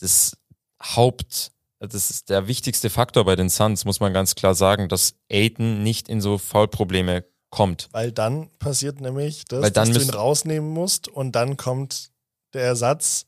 [0.00, 0.36] das
[0.80, 1.50] Haupt,
[1.80, 5.82] das ist der wichtigste Faktor bei den Suns, muss man ganz klar sagen, dass Aiton
[5.82, 7.88] nicht in so Foulprobleme kommt.
[7.92, 12.10] Weil dann passiert nämlich das, Weil dann dass du ihn rausnehmen musst und dann kommt
[12.52, 13.26] der Ersatz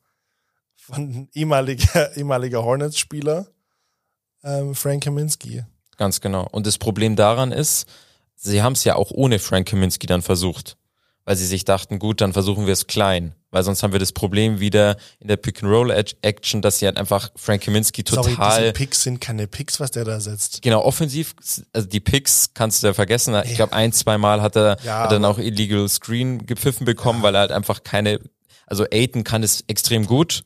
[0.77, 3.47] von ehemaliger, ehemaliger Hornets-Spieler
[4.45, 5.65] ähm, Frank Kaminski.
[5.97, 6.47] Ganz genau.
[6.51, 7.87] Und das Problem daran ist,
[8.37, 10.77] sie haben es ja auch ohne Frank Kaminski dann versucht.
[11.25, 13.35] Weil sie sich dachten, gut, dann versuchen wir es klein.
[13.51, 17.63] Weil sonst haben wir das Problem wieder in der Pick-and-Roll-Action, dass sie halt einfach Frank
[17.63, 20.61] Kaminski Sorry, total diese Picks sind keine Picks, was der da setzt.
[20.61, 21.35] Genau, offensiv,
[21.73, 23.35] also die Picks kannst du ja vergessen.
[23.45, 26.85] Ich glaube, ein, zwei Mal hat er, Ja, hat er dann auch Illegal Screen gepfiffen
[26.85, 28.21] bekommen, weil er halt einfach keine,
[28.67, 30.45] also Aiton kann es extrem gut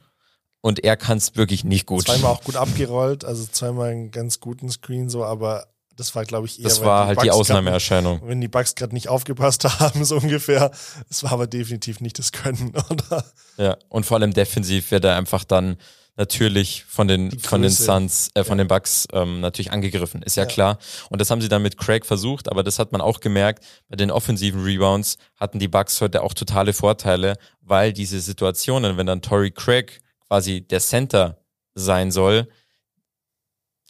[0.61, 2.07] und er kann es wirklich nicht gut.
[2.07, 5.72] Zweimal auch gut abgerollt, also zweimal einen ganz guten Screen so, aber
[6.03, 6.65] das war, glaube ich, eher.
[6.65, 8.19] das war halt die Bucks Ausnahmeerscheinung.
[8.21, 10.71] grad- Wenn die Bugs gerade nicht aufgepasst haben, so ungefähr.
[11.09, 13.25] Es war aber definitiv nicht das Können, oder?
[13.57, 15.77] Ja, und vor allem defensiv wird er einfach dann
[16.17, 17.71] natürlich von den Die von den.
[17.71, 20.49] Suns, äh, von den Bucks ähm, natürlich angegriffen, ist ja, Ja.
[20.49, 20.79] klar.
[21.09, 23.65] Und das haben sie dann mit Craig versucht, aber das hat man auch gemerkt.
[23.89, 29.07] Bei den offensiven Rebounds hatten die Bucks heute auch totale Vorteile, weil diese Situationen, wenn
[29.07, 31.39] dann Torrey Craig quasi der Center
[31.75, 32.49] sein soll,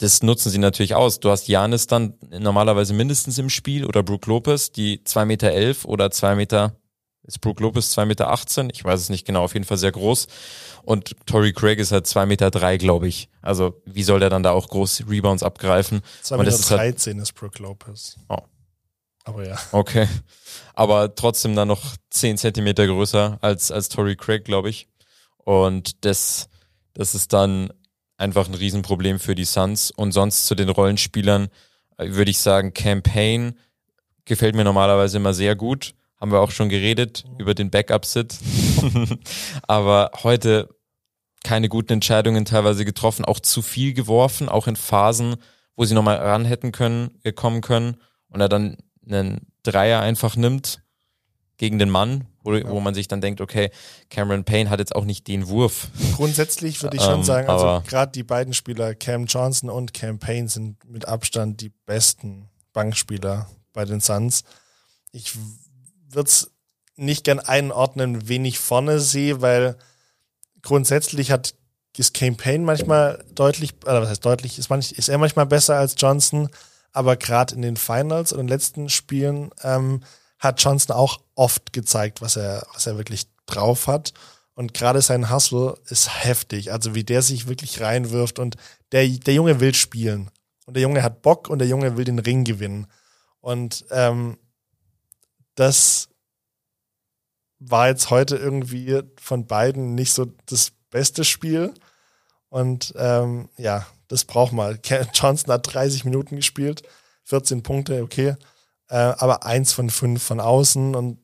[0.03, 1.21] das nutzen sie natürlich aus.
[1.21, 5.85] Du hast Janis dann normalerweise mindestens im Spiel oder Brook Lopez, die zwei Meter elf
[5.85, 6.75] oder zwei Meter,
[7.23, 8.69] ist Brook Lopez zwei Meter, achtzehn?
[8.73, 10.27] ich weiß es nicht genau, auf jeden Fall sehr groß.
[10.83, 13.29] Und Torrey Craig ist halt zwei Meter, drei, glaube ich.
[13.43, 16.01] Also wie soll der dann da auch groß Rebounds abgreifen?
[16.25, 18.17] 2,13 Und Meter das ist halt- 13 ist Brook Lopez.
[18.29, 18.39] Oh.
[19.23, 19.57] Aber ja.
[19.71, 20.09] Okay.
[20.75, 24.89] Aber trotzdem dann noch zehn Zentimeter größer als, als Torrey Craig, glaube ich.
[25.45, 26.49] Und das,
[26.93, 27.73] das ist dann
[28.23, 29.91] einfach ein Riesenproblem für die Suns.
[29.91, 31.49] Und sonst zu den Rollenspielern
[31.99, 33.59] äh, würde ich sagen, Campaign
[34.25, 35.95] gefällt mir normalerweise immer sehr gut.
[36.19, 38.39] Haben wir auch schon geredet über den Backup-Sit.
[39.67, 40.69] Aber heute
[41.43, 45.35] keine guten Entscheidungen teilweise getroffen, auch zu viel geworfen, auch in Phasen,
[45.75, 47.97] wo sie nochmal ran hätten können, gekommen können
[48.29, 50.82] und er dann einen Dreier einfach nimmt
[51.59, 53.71] gegen den Mann, wo, wo man sich dann denkt, okay,
[54.11, 55.89] Cameron Payne hat jetzt auch nicht den Wurf.
[56.17, 60.19] Grundsätzlich würde ich schon Ähm, sagen, also gerade die beiden Spieler, Cam Johnson und Cam
[60.19, 64.45] Payne, sind mit Abstand die besten Bankspieler bei den Suns.
[65.13, 65.35] Ich
[66.09, 66.51] würde es
[66.97, 69.77] nicht gern einordnen, wen ich vorne sehe, weil
[70.63, 71.55] grundsätzlich hat
[71.99, 75.77] ist Cam Payne manchmal deutlich, oder was heißt deutlich, ist, manch, ist er manchmal besser
[75.77, 76.49] als Johnson,
[76.93, 80.03] aber gerade in den Finals und in den letzten Spielen ähm,
[80.43, 84.13] hat Johnson auch oft gezeigt, was er, was er wirklich drauf hat.
[84.55, 86.73] Und gerade sein Hustle ist heftig.
[86.73, 88.57] Also wie der sich wirklich reinwirft und
[88.91, 90.31] der, der Junge will spielen.
[90.67, 92.89] Und der Junge hat Bock und der Junge will den Ring gewinnen.
[93.41, 94.37] Und ähm,
[95.55, 96.09] das
[97.61, 101.73] war jetzt heute irgendwie von beiden nicht so das beste Spiel.
[102.49, 104.81] Und ähm, ja, das braucht man.
[105.15, 106.83] Johnson hat 30 Minuten gespielt,
[107.25, 108.37] 14 Punkte, okay.
[108.93, 111.19] Äh, aber eins von fünf von außen und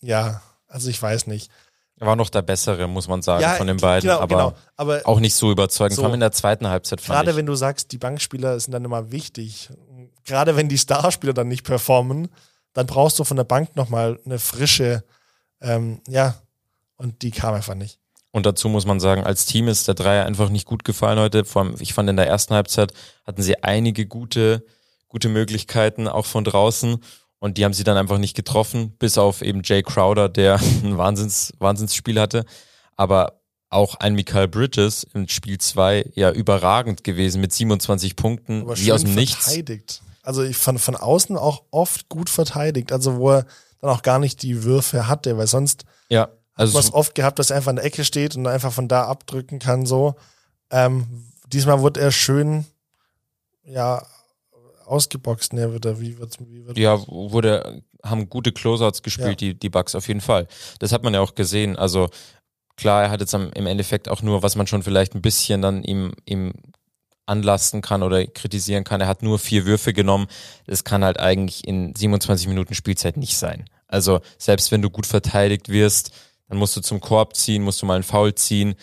[0.00, 1.50] ja, also ich weiß nicht.
[1.98, 4.54] Er war noch der Bessere, muss man sagen, ja, von den beiden, genau, aber genau.
[4.76, 5.96] aber auch nicht so überzeugend.
[5.96, 6.00] So.
[6.00, 7.36] Vor allem in der zweiten Halbzeit fand gerade ich.
[7.36, 9.68] wenn du sagst, die Bankspieler sind dann immer wichtig,
[10.24, 12.28] gerade wenn die Starspieler dann nicht performen,
[12.72, 15.04] dann brauchst du von der Bank nochmal eine frische,
[15.60, 16.36] ähm, ja,
[16.96, 17.98] und die kam einfach nicht.
[18.30, 21.44] Und dazu muss man sagen, als Team ist der Dreier einfach nicht gut gefallen heute.
[21.44, 22.94] Vor allem, ich fand in der ersten Halbzeit
[23.26, 24.64] hatten sie einige gute,
[25.10, 26.96] gute Möglichkeiten, auch von draußen.
[27.38, 30.96] Und die haben sie dann einfach nicht getroffen, bis auf eben Jay Crowder, der ein
[30.96, 32.46] Wahnsinns, Wahnsinnsspiel hatte.
[32.96, 38.76] Aber auch ein Michael Bridges im Spiel 2 ja überragend gewesen mit 27 Punkten, Aber
[38.76, 39.44] wie aus dem Nichts.
[39.44, 40.02] verteidigt.
[40.22, 42.92] Also ich fand von außen auch oft gut verteidigt.
[42.92, 43.46] Also wo er
[43.80, 47.50] dann auch gar nicht die Würfe hatte, weil sonst Ja, also was oft gehabt, dass
[47.50, 50.14] er einfach in der Ecke steht und einfach von da abdrücken kann, so.
[50.70, 52.66] Ähm, diesmal wurde er schön,
[53.64, 54.04] ja,
[54.90, 59.48] ausgeboxt, ne, wird er, wie wird, wie wird Ja, wurde, haben gute Closeouts gespielt, Ja.
[59.52, 60.46] die, die Bucks auf jeden Fall.
[60.78, 61.76] Das hat man ja auch gesehen.
[61.76, 62.08] Also
[62.76, 65.62] klar, er hat jetzt am, im Endeffekt auch nur, was man schon vielleicht ein bisschen
[65.62, 66.52] dann ihm, ihm
[67.26, 69.00] anlasten kann oder kritisieren kann.
[69.00, 70.26] Er hat nur vier Würfe genommen.
[70.66, 73.66] Das kann halt eigentlich in 27 Minuten Spielzeit nicht sein.
[73.86, 76.10] Also selbst wenn du gut verteidigt wirst,
[76.48, 78.74] dann musst du zum Korb ziehen, musst du mal einen Foul ziehen,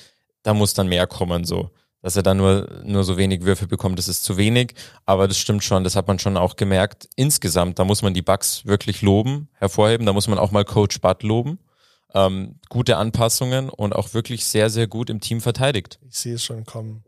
[0.43, 1.69] da muss dann mehr kommen so.
[2.01, 4.75] Dass er dann nur, nur so wenig Würfe bekommt, das ist zu wenig.
[5.05, 7.09] Aber das stimmt schon, das hat man schon auch gemerkt.
[7.15, 10.05] Insgesamt, da muss man die Bugs wirklich loben, hervorheben.
[10.05, 11.59] Da muss man auch mal Coach Butt loben.
[12.13, 15.99] Ähm, gute Anpassungen und auch wirklich sehr, sehr gut im Team verteidigt.
[16.07, 17.03] Ich sehe es schon kommen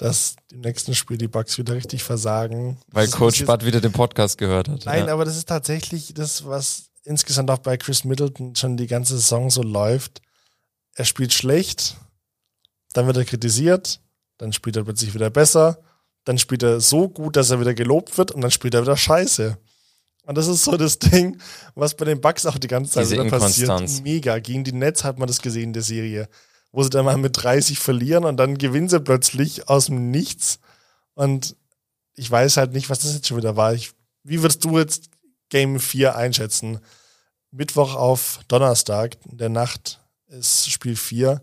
[0.00, 2.78] dass im nächsten Spiel die Bugs wieder richtig versagen.
[2.90, 4.86] Weil Coach Butt wieder den Podcast gehört hat.
[4.86, 5.12] Nein, ja.
[5.12, 9.50] aber das ist tatsächlich das, was insgesamt auch bei Chris Middleton schon die ganze Saison
[9.50, 10.22] so läuft.
[10.94, 11.96] Er spielt schlecht,
[12.92, 14.00] dann wird er kritisiert,
[14.38, 15.78] dann spielt er plötzlich wieder besser,
[16.24, 18.96] dann spielt er so gut, dass er wieder gelobt wird und dann spielt er wieder
[18.96, 19.56] scheiße.
[20.24, 21.40] Und das ist so das Ding,
[21.74, 23.68] was bei den Bugs auch die ganze Zeit wieder passiert.
[24.02, 24.38] Mega.
[24.38, 26.28] Gegen die Nets hat man das gesehen in der Serie
[26.72, 30.60] wo sie dann mal mit 30 verlieren und dann gewinnen sie plötzlich aus dem Nichts.
[31.14, 31.56] Und
[32.14, 33.74] ich weiß halt nicht, was das jetzt schon wieder war.
[33.74, 35.10] Ich, wie würdest du jetzt
[35.48, 36.80] Game 4 einschätzen?
[37.50, 41.42] Mittwoch auf Donnerstag, in der Nacht ist Spiel 4.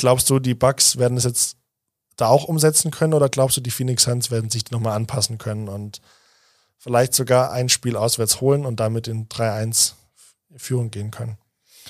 [0.00, 1.58] Glaubst du, die Bugs werden es jetzt
[2.16, 5.68] da auch umsetzen können oder glaubst du, die Phoenix Suns werden sich nochmal anpassen können
[5.68, 6.00] und
[6.78, 9.92] vielleicht sogar ein Spiel auswärts holen und damit in 3-1
[10.56, 11.36] Führung gehen können?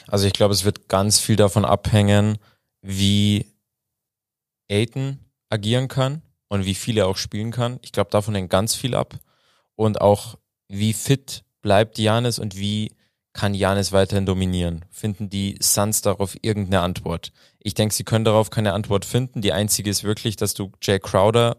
[0.08, 2.38] Also ich glaube, es wird ganz viel davon abhängen,
[2.82, 3.46] wie
[4.68, 7.78] Aiton agieren kann und wie viel er auch spielen kann.
[7.82, 9.20] Ich glaube, davon hängt ganz viel ab.
[9.76, 12.90] Und auch, wie fit bleibt Janis und wie
[13.32, 14.84] kann Janis weiterhin dominieren?
[14.90, 17.32] Finden die Suns darauf irgendeine Antwort?
[17.58, 19.40] Ich denke, sie können darauf keine Antwort finden.
[19.40, 21.56] Die einzige ist wirklich, dass du Jay Crowder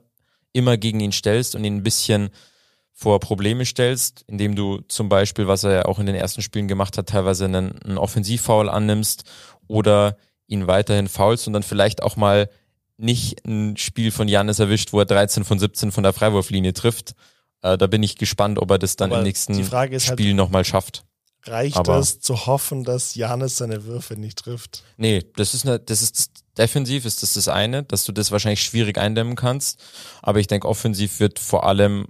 [0.54, 2.30] immer gegen ihn stellst und ihn ein bisschen
[2.94, 6.68] vor Probleme stellst, indem du zum Beispiel, was er ja auch in den ersten Spielen
[6.68, 9.24] gemacht hat, teilweise einen, einen Offensivfoul annimmst
[9.68, 12.50] oder ihn weiterhin faulst und dann vielleicht auch mal
[12.98, 17.16] nicht ein Spiel von Janis erwischt, wo er 13 von 17 von der Freiwurflinie trifft.
[17.62, 20.36] Äh, da bin ich gespannt, ob er das dann Aber im nächsten halt, Spiel halt,
[20.36, 21.04] nochmal schafft.
[21.44, 24.84] Reicht Aber es zu hoffen, dass Janis seine Würfe nicht trifft?
[24.98, 28.64] Nee, das ist eine, das ist defensiv ist das das eine, dass du das wahrscheinlich
[28.64, 29.82] schwierig eindämmen kannst.
[30.22, 32.08] Aber ich denke, offensiv wird vor allem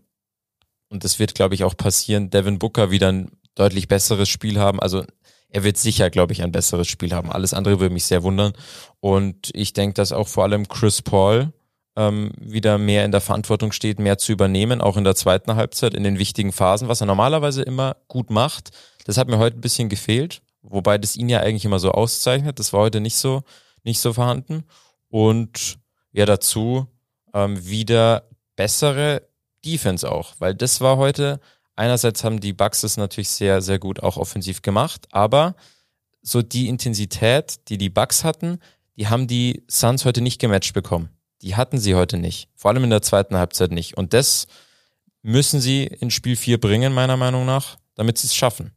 [0.89, 4.81] und das wird, glaube ich, auch passieren, Devin Booker wieder ein deutlich besseres Spiel haben.
[4.81, 5.05] Also
[5.47, 7.31] er wird sicher, glaube ich, ein besseres Spiel haben.
[7.31, 8.53] Alles andere würde mich sehr wundern.
[8.99, 11.53] Und ich denke, dass auch vor allem Chris Paul
[11.95, 15.93] ähm, wieder mehr in der Verantwortung steht, mehr zu übernehmen, auch in der zweiten Halbzeit,
[15.93, 18.69] in den wichtigen Phasen, was er normalerweise immer gut macht.
[19.05, 22.59] Das hat mir heute ein bisschen gefehlt, wobei das ihn ja eigentlich immer so auszeichnet.
[22.59, 23.43] Das war heute nicht so,
[23.83, 24.63] nicht so vorhanden.
[25.09, 25.79] Und
[26.13, 26.87] ja, dazu
[27.33, 28.23] ähm, wieder
[28.55, 29.27] bessere
[29.65, 31.39] Defense auch, weil das war heute,
[31.75, 35.55] einerseits haben die Bucks es natürlich sehr, sehr gut auch offensiv gemacht, aber
[36.21, 38.59] so die Intensität, die die Bucks hatten,
[38.97, 41.09] die haben die Suns heute nicht gematcht bekommen.
[41.41, 42.49] Die hatten sie heute nicht.
[42.55, 43.97] Vor allem in der zweiten Halbzeit nicht.
[43.97, 44.47] Und das
[45.21, 48.71] müssen sie in Spiel 4 bringen, meiner Meinung nach, damit sie es schaffen.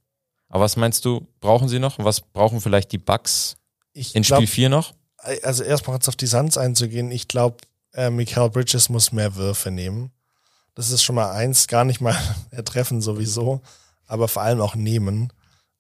[0.49, 1.99] Aber was meinst du, brauchen sie noch?
[1.99, 3.57] Was brauchen vielleicht die Bucks
[3.93, 4.95] ich in glaub, Spiel 4 noch?
[5.43, 7.11] Also erstmal jetzt auf die Suns einzugehen.
[7.11, 7.57] Ich glaube,
[7.93, 10.13] äh, Michael Bridges muss mehr Würfe nehmen.
[10.75, 12.17] Das ist schon mal eins, gar nicht mal
[12.51, 13.63] ertreffen sowieso,
[14.07, 15.33] aber vor allem auch nehmen,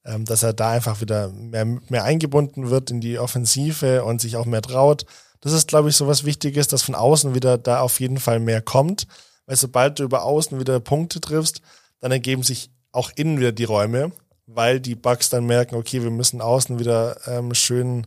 [0.04, 4.36] ähm, dass er da einfach wieder mehr, mehr eingebunden wird in die Offensive und sich
[4.36, 5.04] auch mehr traut.
[5.44, 8.40] Das ist, glaube ich, so was Wichtiges, dass von außen wieder da auf jeden Fall
[8.40, 9.06] mehr kommt,
[9.44, 11.60] weil sobald du über außen wieder Punkte triffst,
[12.00, 14.12] dann ergeben sich auch innen wieder die Räume,
[14.46, 18.06] weil die Bugs dann merken, okay, wir müssen außen wieder ähm, schön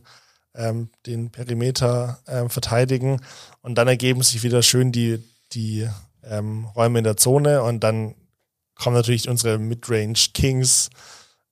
[0.56, 3.20] ähm, den Perimeter ähm, verteidigen.
[3.62, 5.22] Und dann ergeben sich wieder schön die,
[5.52, 5.88] die
[6.24, 7.62] ähm, Räume in der Zone.
[7.62, 8.16] Und dann
[8.74, 10.90] kommen natürlich unsere Midrange Kings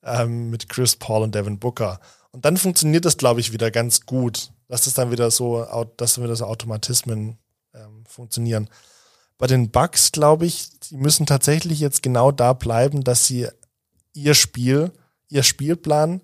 [0.02, 2.00] ähm, mit Chris Paul und Devin Booker.
[2.32, 5.64] Und dann funktioniert das, glaube ich, wieder ganz gut, dass das dann wieder so,
[5.96, 7.38] dass dann wieder so Automatismen
[7.74, 8.68] ähm, funktionieren.
[9.38, 13.48] Bei den Bugs, glaube ich, die müssen tatsächlich jetzt genau da bleiben, dass sie
[14.14, 14.92] ihr Spiel,
[15.28, 16.22] ihr Spielplan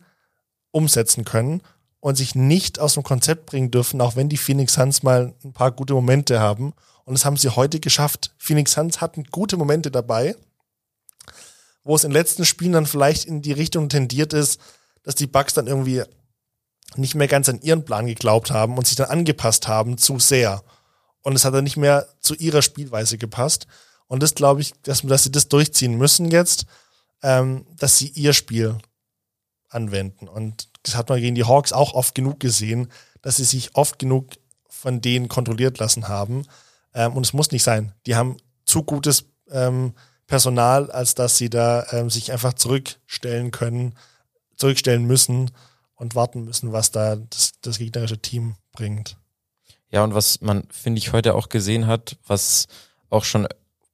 [0.70, 1.60] umsetzen können
[2.00, 5.52] und sich nicht aus dem Konzept bringen dürfen, auch wenn die Phoenix Suns mal ein
[5.52, 6.72] paar gute Momente haben
[7.04, 8.34] und das haben sie heute geschafft.
[8.38, 10.34] Phoenix Suns hatten gute Momente dabei,
[11.84, 14.60] wo es in den letzten Spielen dann vielleicht in die Richtung tendiert ist,
[15.02, 16.02] dass die Bucks dann irgendwie
[16.96, 20.62] nicht mehr ganz an ihren Plan geglaubt haben und sich dann angepasst haben zu sehr.
[21.22, 23.66] Und es hat dann nicht mehr zu ihrer Spielweise gepasst.
[24.06, 26.66] Und das glaube ich, dass, dass sie das durchziehen müssen jetzt,
[27.22, 28.78] ähm, dass sie ihr Spiel
[29.68, 30.28] anwenden.
[30.28, 32.88] Und das hat man gegen die Hawks auch oft genug gesehen,
[33.22, 34.30] dass sie sich oft genug
[34.68, 36.44] von denen kontrolliert lassen haben.
[36.94, 37.92] Ähm, und es muss nicht sein.
[38.06, 39.94] Die haben zu gutes ähm,
[40.26, 43.94] Personal, als dass sie da ähm, sich einfach zurückstellen können,
[44.56, 45.50] zurückstellen müssen.
[46.02, 49.16] Und warten müssen, was da das, das gegnerische Team bringt.
[49.88, 52.66] Ja, und was man, finde ich, heute auch gesehen hat, was
[53.08, 53.46] auch schon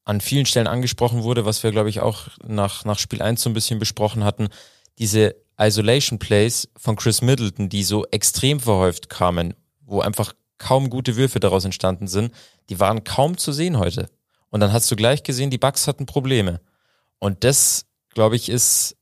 [0.04, 3.50] an vielen Stellen angesprochen wurde, was wir, glaube ich, auch nach, nach Spiel 1 so
[3.50, 4.48] ein bisschen besprochen hatten,
[4.98, 9.52] diese Isolation Plays von Chris Middleton, die so extrem verhäuft kamen,
[9.82, 12.32] wo einfach kaum gute Würfe daraus entstanden sind,
[12.70, 14.08] die waren kaum zu sehen heute.
[14.48, 16.62] Und dann hast du gleich gesehen, die Bucks hatten Probleme.
[17.18, 17.84] Und das,
[18.14, 18.96] glaube ich, ist,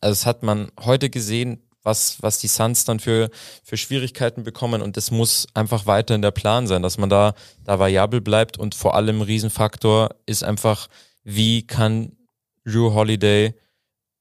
[0.00, 3.30] also das hat man heute gesehen, was, was die Suns dann für,
[3.64, 4.82] für Schwierigkeiten bekommen.
[4.82, 7.34] Und das muss einfach weiter in der Plan sein, dass man da,
[7.64, 8.58] da variabel bleibt.
[8.58, 10.88] Und vor allem Riesenfaktor ist einfach,
[11.24, 12.12] wie kann
[12.64, 13.54] Drew Holiday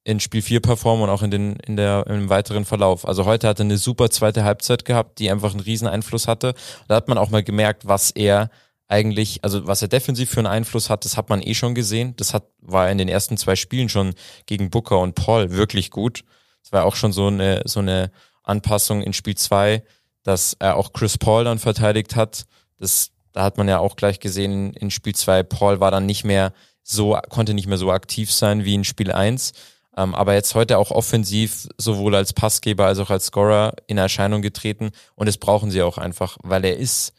[0.05, 3.07] in Spiel 4 performen und auch in den, in der, im weiteren Verlauf.
[3.07, 6.53] Also heute hat er eine super zweite Halbzeit gehabt, die einfach einen riesen Einfluss hatte.
[6.87, 8.51] Da hat man auch mal gemerkt, was er
[8.87, 12.13] eigentlich, also was er defensiv für einen Einfluss hat, das hat man eh schon gesehen.
[12.17, 14.13] Das hat, war in den ersten zwei Spielen schon
[14.45, 16.23] gegen Booker und Paul wirklich gut.
[16.65, 18.09] Es war auch schon so eine, so eine
[18.41, 19.83] Anpassung in Spiel zwei,
[20.23, 22.45] dass er auch Chris Paul dann verteidigt hat.
[22.79, 26.23] Das, da hat man ja auch gleich gesehen, in Spiel zwei Paul war dann nicht
[26.23, 29.53] mehr so, konnte nicht mehr so aktiv sein wie in Spiel eins.
[29.95, 34.41] Ähm, aber jetzt heute auch offensiv, sowohl als Passgeber als auch als Scorer in Erscheinung
[34.41, 34.89] getreten.
[35.13, 37.13] Und das brauchen sie auch einfach, weil er ist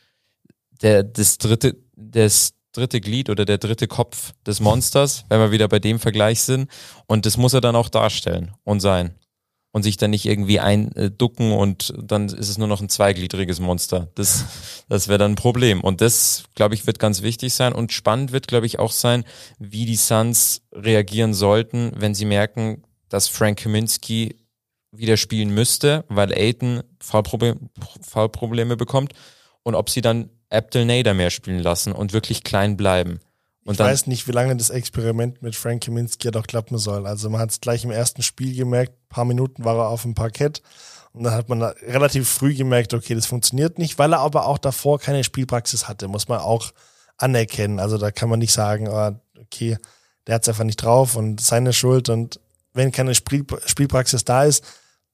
[0.83, 5.69] der, das dritte, das dritte Glied oder der dritte Kopf des Monsters, wenn wir wieder
[5.69, 6.69] bei dem Vergleich sind.
[7.07, 9.15] Und das muss er dann auch darstellen und sein
[9.77, 14.09] und sich dann nicht irgendwie einducken und dann ist es nur noch ein zweigliedriges Monster.
[14.15, 14.47] Das,
[14.89, 15.83] das wäre dann ein Problem.
[15.83, 17.75] Und das, glaube ich, wird ganz wichtig sein.
[17.75, 19.25] Und spannend wird, glaube ich, auch sein,
[19.59, 24.37] wie die Suns reagieren sollten, wenn sie merken, dass Frank Kaminski
[24.93, 27.61] wieder spielen müsste, weil Aiton Fallprobleme,
[28.01, 29.13] Fallprobleme bekommt
[29.63, 33.21] und ob sie dann Abdel Nader mehr spielen lassen und wirklich klein bleiben.
[33.67, 37.05] Und ich weiß nicht, wie lange das Experiment mit Frank Kaminski doch klappen soll.
[37.05, 40.15] Also man hat es gleich im ersten Spiel gemerkt, paar Minuten war er auf dem
[40.15, 40.63] Parkett
[41.13, 44.59] und dann hat man relativ früh gemerkt, okay, das funktioniert nicht, weil er aber auch
[44.59, 46.71] davor keine Spielpraxis hatte, muss man auch
[47.17, 47.81] anerkennen.
[47.81, 49.11] Also da kann man nicht sagen, oh,
[49.41, 49.79] okay,
[50.27, 52.39] der hat es einfach nicht drauf und seine Schuld und
[52.73, 54.65] wenn keine Spiel Spielpraxis da ist,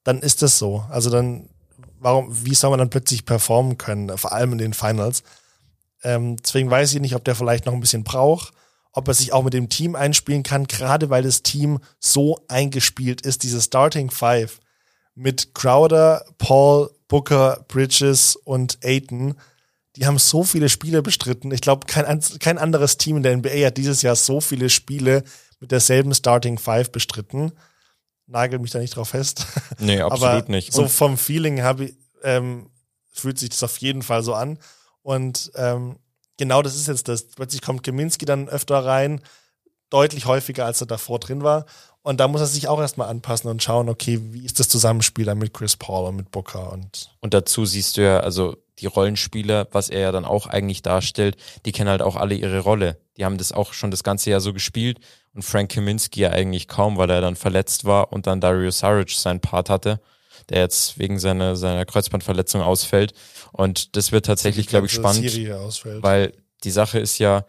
[0.05, 0.85] dann ist das so.
[0.91, 1.49] Also dann,
[2.01, 5.23] warum, wie soll man dann plötzlich performen können, vor allem in den Finals?
[6.03, 8.53] Ähm, deswegen weiß ich nicht, ob der vielleicht noch ein bisschen braucht,
[8.93, 13.23] ob er sich auch mit dem Team einspielen kann, gerade weil das Team so eingespielt
[13.23, 14.61] ist, diese Starting Five
[15.15, 19.35] mit Crowder, Paul, Booker, Bridges und Aiton.
[19.97, 21.53] Die haben so viele Spiele bestritten.
[21.53, 25.23] Ich glaube, kein, kein anderes Team in der NBA hat dieses Jahr so viele Spiele
[25.61, 27.53] mit derselben Starting Five bestritten.
[28.27, 29.47] Nagel mich da nicht drauf fest.
[29.79, 30.73] Nee, absolut Aber nicht.
[30.73, 32.71] So vom Feeling habe ich, ähm,
[33.13, 34.59] fühlt sich das auf jeden Fall so an.
[35.03, 35.97] Und ähm,
[36.37, 37.25] genau das ist jetzt das.
[37.25, 39.21] Plötzlich kommt Geminski dann öfter rein,
[39.91, 41.67] deutlich häufiger, als er davor drin war.
[42.03, 45.25] Und da muss er sich auch erstmal anpassen und schauen, okay, wie ist das Zusammenspiel
[45.25, 47.11] dann mit Chris Paul und mit Booker und.
[47.21, 51.37] Und dazu siehst du ja, also die Rollenspieler, was er ja dann auch eigentlich darstellt,
[51.65, 52.99] die kennen halt auch alle ihre Rolle.
[53.17, 54.99] Die haben das auch schon das ganze Jahr so gespielt
[55.35, 59.11] und Frank Kaminski ja eigentlich kaum, weil er dann verletzt war und dann Dario Saric
[59.11, 60.01] seinen Part hatte
[60.51, 63.13] der jetzt wegen seiner, seiner Kreuzbandverletzung ausfällt.
[63.53, 65.25] Und das wird tatsächlich, glaube ich, spannend,
[66.03, 66.33] weil
[66.65, 67.45] die Sache ist ja,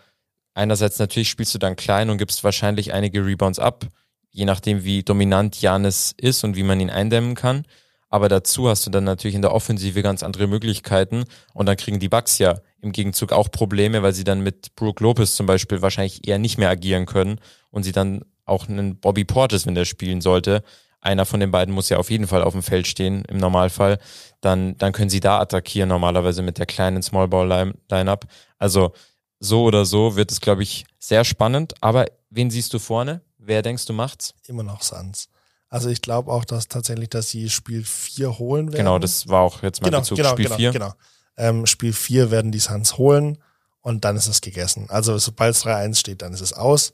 [0.54, 3.86] einerseits natürlich spielst du dann klein und gibst wahrscheinlich einige Rebounds ab,
[4.32, 7.66] je nachdem wie dominant Janis ist und wie man ihn eindämmen kann.
[8.10, 11.24] Aber dazu hast du dann natürlich in der Offensive ganz andere Möglichkeiten
[11.56, 15.04] und dann kriegen die Bucks ja im Gegenzug auch Probleme, weil sie dann mit Brooke
[15.04, 17.40] Lopez zum Beispiel wahrscheinlich eher nicht mehr agieren können
[17.72, 20.64] und sie dann auch einen Bobby Portis, wenn der spielen sollte,
[21.04, 24.00] einer von den beiden muss ja auf jeden Fall auf dem Feld stehen, im Normalfall,
[24.42, 28.26] dann, dann können sie da attackieren, normalerweise mit der kleinen Small Ball Lineup.
[28.58, 28.94] Also
[29.40, 31.74] so oder so wird es, glaube ich, sehr spannend.
[31.82, 33.22] Aber wen siehst du vorne?
[33.38, 34.34] Wer denkst du macht's?
[34.48, 35.28] Immer noch Suns.
[35.70, 38.78] Also ich glaube auch, dass tatsächlich, dass sie Spiel 4 holen werden.
[38.78, 40.18] Genau, das war auch jetzt mein genau, Bezug.
[40.18, 40.72] Genau, Spiel genau, 4.
[40.72, 40.94] genau.
[41.36, 43.40] Ähm, Spiel 4 werden die Suns holen
[43.82, 44.86] und dann ist es gegessen.
[44.90, 46.94] Also sobald es 3-1 steht, dann ist es aus.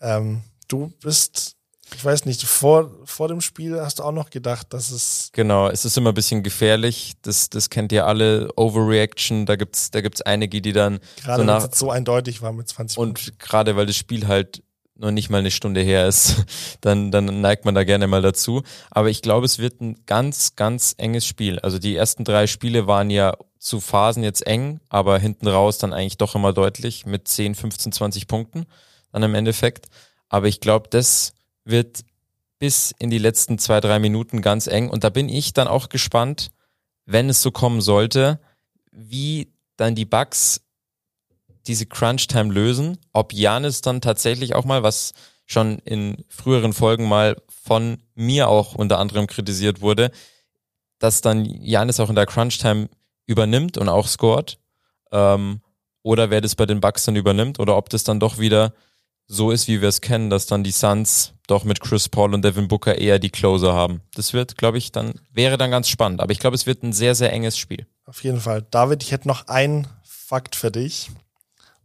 [0.00, 1.56] Ähm, du bist
[1.94, 5.30] ich weiß nicht, vor, vor dem Spiel hast du auch noch gedacht, dass es.
[5.32, 7.14] Genau, es ist immer ein bisschen gefährlich.
[7.22, 8.50] Das, das kennt ihr alle.
[8.56, 11.00] Overreaction, da gibt's, da gibt's einige, die dann.
[11.22, 14.62] Gerade so, nach, so eindeutig war mit 20 Und gerade weil das Spiel halt
[14.94, 16.44] noch nicht mal eine Stunde her ist,
[16.80, 18.62] dann, dann neigt man da gerne mal dazu.
[18.90, 21.58] Aber ich glaube, es wird ein ganz, ganz enges Spiel.
[21.58, 25.92] Also die ersten drei Spiele waren ja zu Phasen jetzt eng, aber hinten raus dann
[25.92, 28.66] eigentlich doch immer deutlich mit 10, 15, 20 Punkten
[29.12, 29.86] dann im Endeffekt.
[30.28, 31.34] Aber ich glaube, das
[31.64, 32.04] wird
[32.58, 34.88] bis in die letzten zwei, drei Minuten ganz eng.
[34.88, 36.52] Und da bin ich dann auch gespannt,
[37.04, 38.40] wenn es so kommen sollte,
[38.92, 40.62] wie dann die Bugs
[41.66, 42.98] diese Crunch-Time lösen.
[43.12, 45.12] Ob Janis dann tatsächlich auch mal, was
[45.46, 50.10] schon in früheren Folgen mal von mir auch unter anderem kritisiert wurde,
[50.98, 52.88] dass dann Janis auch in der Crunch-Time
[53.26, 54.58] übernimmt und auch scored.
[55.10, 55.60] Ähm,
[56.02, 58.72] oder wer das bei den Bucks dann übernimmt oder ob das dann doch wieder
[59.32, 62.44] so ist, wie wir es kennen, dass dann die Suns doch mit Chris Paul und
[62.44, 64.02] Devin Booker eher die Closer haben.
[64.14, 66.20] Das wird, glaube ich, dann, wäre dann ganz spannend.
[66.20, 67.86] Aber ich glaube, es wird ein sehr, sehr enges Spiel.
[68.04, 68.60] Auf jeden Fall.
[68.70, 71.10] David, ich hätte noch einen Fakt für dich.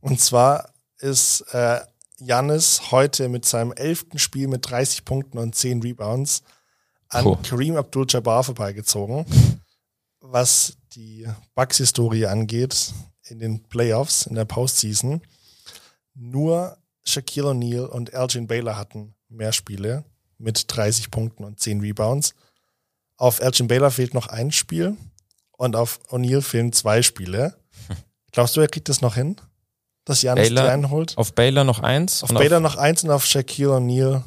[0.01, 1.79] Und zwar ist äh,
[2.19, 6.43] Janis heute mit seinem elften Spiel mit 30 Punkten und 10 Rebounds
[7.07, 7.37] an Oh.
[7.41, 9.25] Kareem Abdul-Jabbar vorbeigezogen.
[10.19, 11.25] Was die
[11.55, 12.93] Bucks-Historie angeht
[13.23, 15.21] in den Playoffs, in der Postseason.
[16.13, 16.77] Nur
[17.08, 20.03] Shaquille O'Neal und Elgin Baylor hatten mehr Spiele
[20.38, 22.36] mit 30 Punkten und 10 Rebounds.
[23.18, 24.95] Auf Elgin Baylor fehlt noch ein Spiel
[25.51, 27.58] und auf O'Neal fehlen zwei Spiele.
[28.32, 29.38] Glaubst du, er kriegt das noch hin?
[30.05, 31.18] Dass Janis die Baylor- einholt?
[31.18, 32.24] Auf Baylor noch eins.
[32.24, 34.24] Auf Baylor noch eins und auf Shaquille O'Neal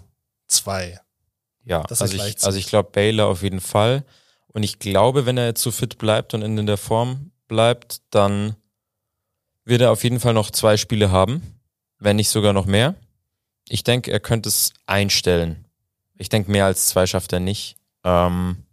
[0.47, 1.01] zwei.
[1.65, 4.05] Ja, also ich, also ich glaube Baylor auf jeden Fall.
[4.49, 8.57] Und ich glaube, wenn er jetzt so fit bleibt und in der Form bleibt, dann
[9.65, 11.60] wird er auf jeden Fall noch zwei Spiele haben,
[12.01, 12.97] wenn nicht sogar noch mehr.
[13.69, 15.65] Ich denke, er könnte es einstellen.
[16.19, 17.77] Ich denke, mehr als zwei schafft er nicht.
[18.03, 18.65] Ähm,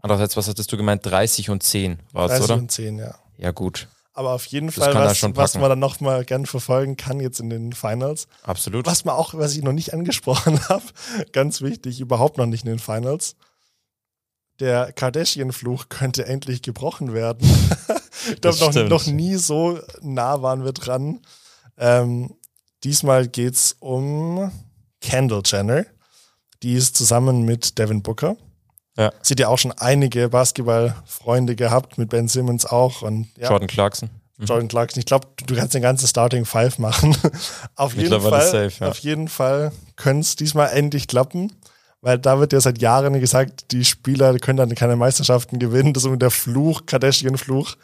[0.00, 1.04] andererseits, was hattest du gemeint?
[1.04, 2.54] 30 und 10 war es, 30 oder?
[2.54, 3.14] und 10, ja.
[3.36, 3.88] Ja, gut.
[4.14, 7.38] Aber auf jeden Das Fall, was, was man dann noch mal gern verfolgen kann jetzt
[7.38, 8.26] in den Finals.
[8.42, 8.86] Absolut.
[8.86, 10.82] Was man auch, was ich noch nicht angesprochen habe,
[11.32, 13.36] ganz wichtig, überhaupt noch nicht in den Finals.
[14.58, 17.48] Der Kardashian-Fluch könnte endlich gebrochen werden.
[18.32, 21.20] ich glaube, noch, noch nie so nah waren wir dran.
[21.76, 22.34] Ähm,
[22.84, 24.50] diesmal geht's um
[25.00, 25.84] Kendall Jenner.
[26.62, 28.36] Die ist zusammen mit Devin Booker.
[28.96, 29.12] Ja.
[29.22, 33.68] Sie hat ja auch schon einige Basketballfreunde gehabt, mit Ben Simmons auch und ja, Jordan
[33.68, 34.10] Clarkson.
[34.38, 35.00] Jordan Clarkson.
[35.00, 37.16] Ich glaube, du kannst den ganzen Starting Five machen.
[37.74, 38.88] auf jeden Fall, safe, ja.
[38.88, 41.52] auf jeden Fall können es diesmal endlich klappen,
[42.00, 45.92] weil da wird ja seit Jahren gesagt, die Spieler können dann keine Meisterschaften gewinnen.
[45.92, 47.76] Das ist der Fluch, Kardashian-Fluch.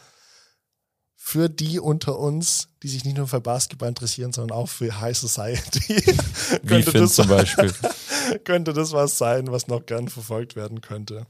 [1.26, 5.16] Für die unter uns, die sich nicht nur für Basketball interessieren, sondern auch für High
[5.16, 5.96] Society,
[6.62, 7.72] Wie könnte, Finn das, zum Beispiel.
[8.44, 11.26] könnte das was sein, was noch gern verfolgt werden könnte.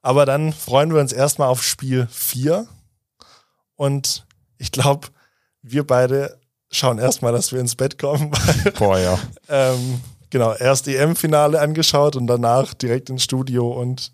[0.00, 2.66] Aber dann freuen wir uns erstmal auf Spiel 4.
[3.76, 4.26] Und
[4.58, 5.06] ich glaube,
[5.62, 6.40] wir beide
[6.72, 8.32] schauen erstmal, dass wir ins Bett kommen,
[8.64, 9.18] weil Boah, ja.
[9.48, 10.00] ähm,
[10.30, 14.12] genau, erst EM-Finale angeschaut und danach direkt ins Studio und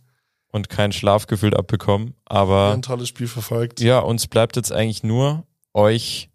[0.51, 2.14] Und kein Schlafgefühl abbekommen.
[2.24, 3.80] Aber ein tolles Spiel verfolgt.
[3.80, 5.44] Ja, uns bleibt jetzt eigentlich nur,
[5.74, 6.30] euch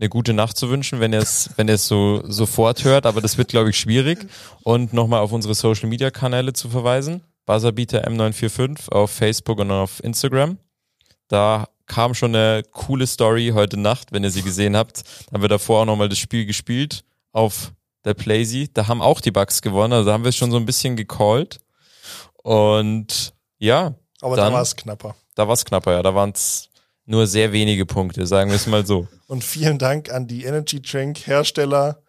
[0.00, 3.20] eine gute Nacht zu wünschen, wenn ihr es, wenn ihr es so sofort hört, aber
[3.20, 4.26] das wird, glaube ich, schwierig.
[4.62, 7.22] Und nochmal auf unsere Social Media Kanäle zu verweisen.
[7.46, 10.58] Buzzerbeater M945 auf Facebook und auf Instagram.
[11.28, 15.02] Da kam schon eine coole Story heute Nacht, wenn ihr sie gesehen habt.
[15.26, 17.72] Da haben wir davor auch nochmal das Spiel gespielt auf
[18.04, 18.68] der Playsee.
[18.72, 20.96] Da haben auch die Bugs gewonnen, also da haben wir es schon so ein bisschen
[20.96, 21.58] gecallt.
[22.48, 25.14] Und ja, Aber dann- da war es knapper.
[25.34, 26.02] da war es knapper, ja.
[26.02, 26.70] Da waren es
[27.04, 29.06] nur sehr wenige Punkte, sagen wir es mal so.
[29.26, 32.02] Und vielen Dank an die Energy Drink Hersteller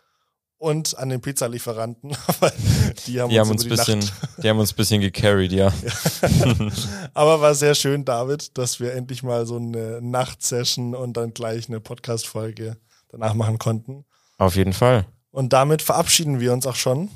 [0.58, 2.12] und an den Pizzalieferanten.
[3.08, 4.44] die haben Die haben uns, uns über die bisschen, Nacht.
[4.44, 5.74] die haben uns bisschen gecarried, ja.
[7.14, 11.68] Aber war sehr schön, David, dass wir endlich mal so eine Nachtsession und dann gleich
[11.68, 12.78] eine Podcast-Folge
[13.10, 14.06] danach machen konnten.
[14.38, 15.06] Auf jeden Fall.
[15.32, 17.10] Und damit verabschieden wir uns auch schon.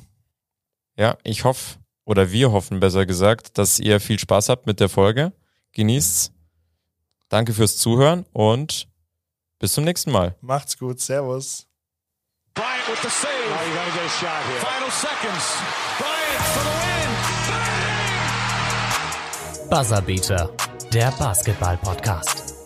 [0.97, 4.89] Ja, ich hoffe, oder wir hoffen besser gesagt, dass ihr viel Spaß habt mit der
[4.89, 5.33] Folge.
[5.73, 6.31] Genießt's.
[7.29, 8.87] Danke fürs Zuhören und
[9.59, 10.35] bis zum nächsten Mal.
[10.41, 10.99] Macht's gut.
[10.99, 11.65] Servus.
[12.53, 13.31] Bryant with the save.
[13.49, 14.59] Now you gotta get a shot here.
[14.59, 15.57] Final seconds.
[15.97, 17.09] Bryant for the win.
[19.59, 19.69] Bang!
[19.69, 20.49] Buzzerbeater,
[20.93, 22.62] der Basketball-Podcast.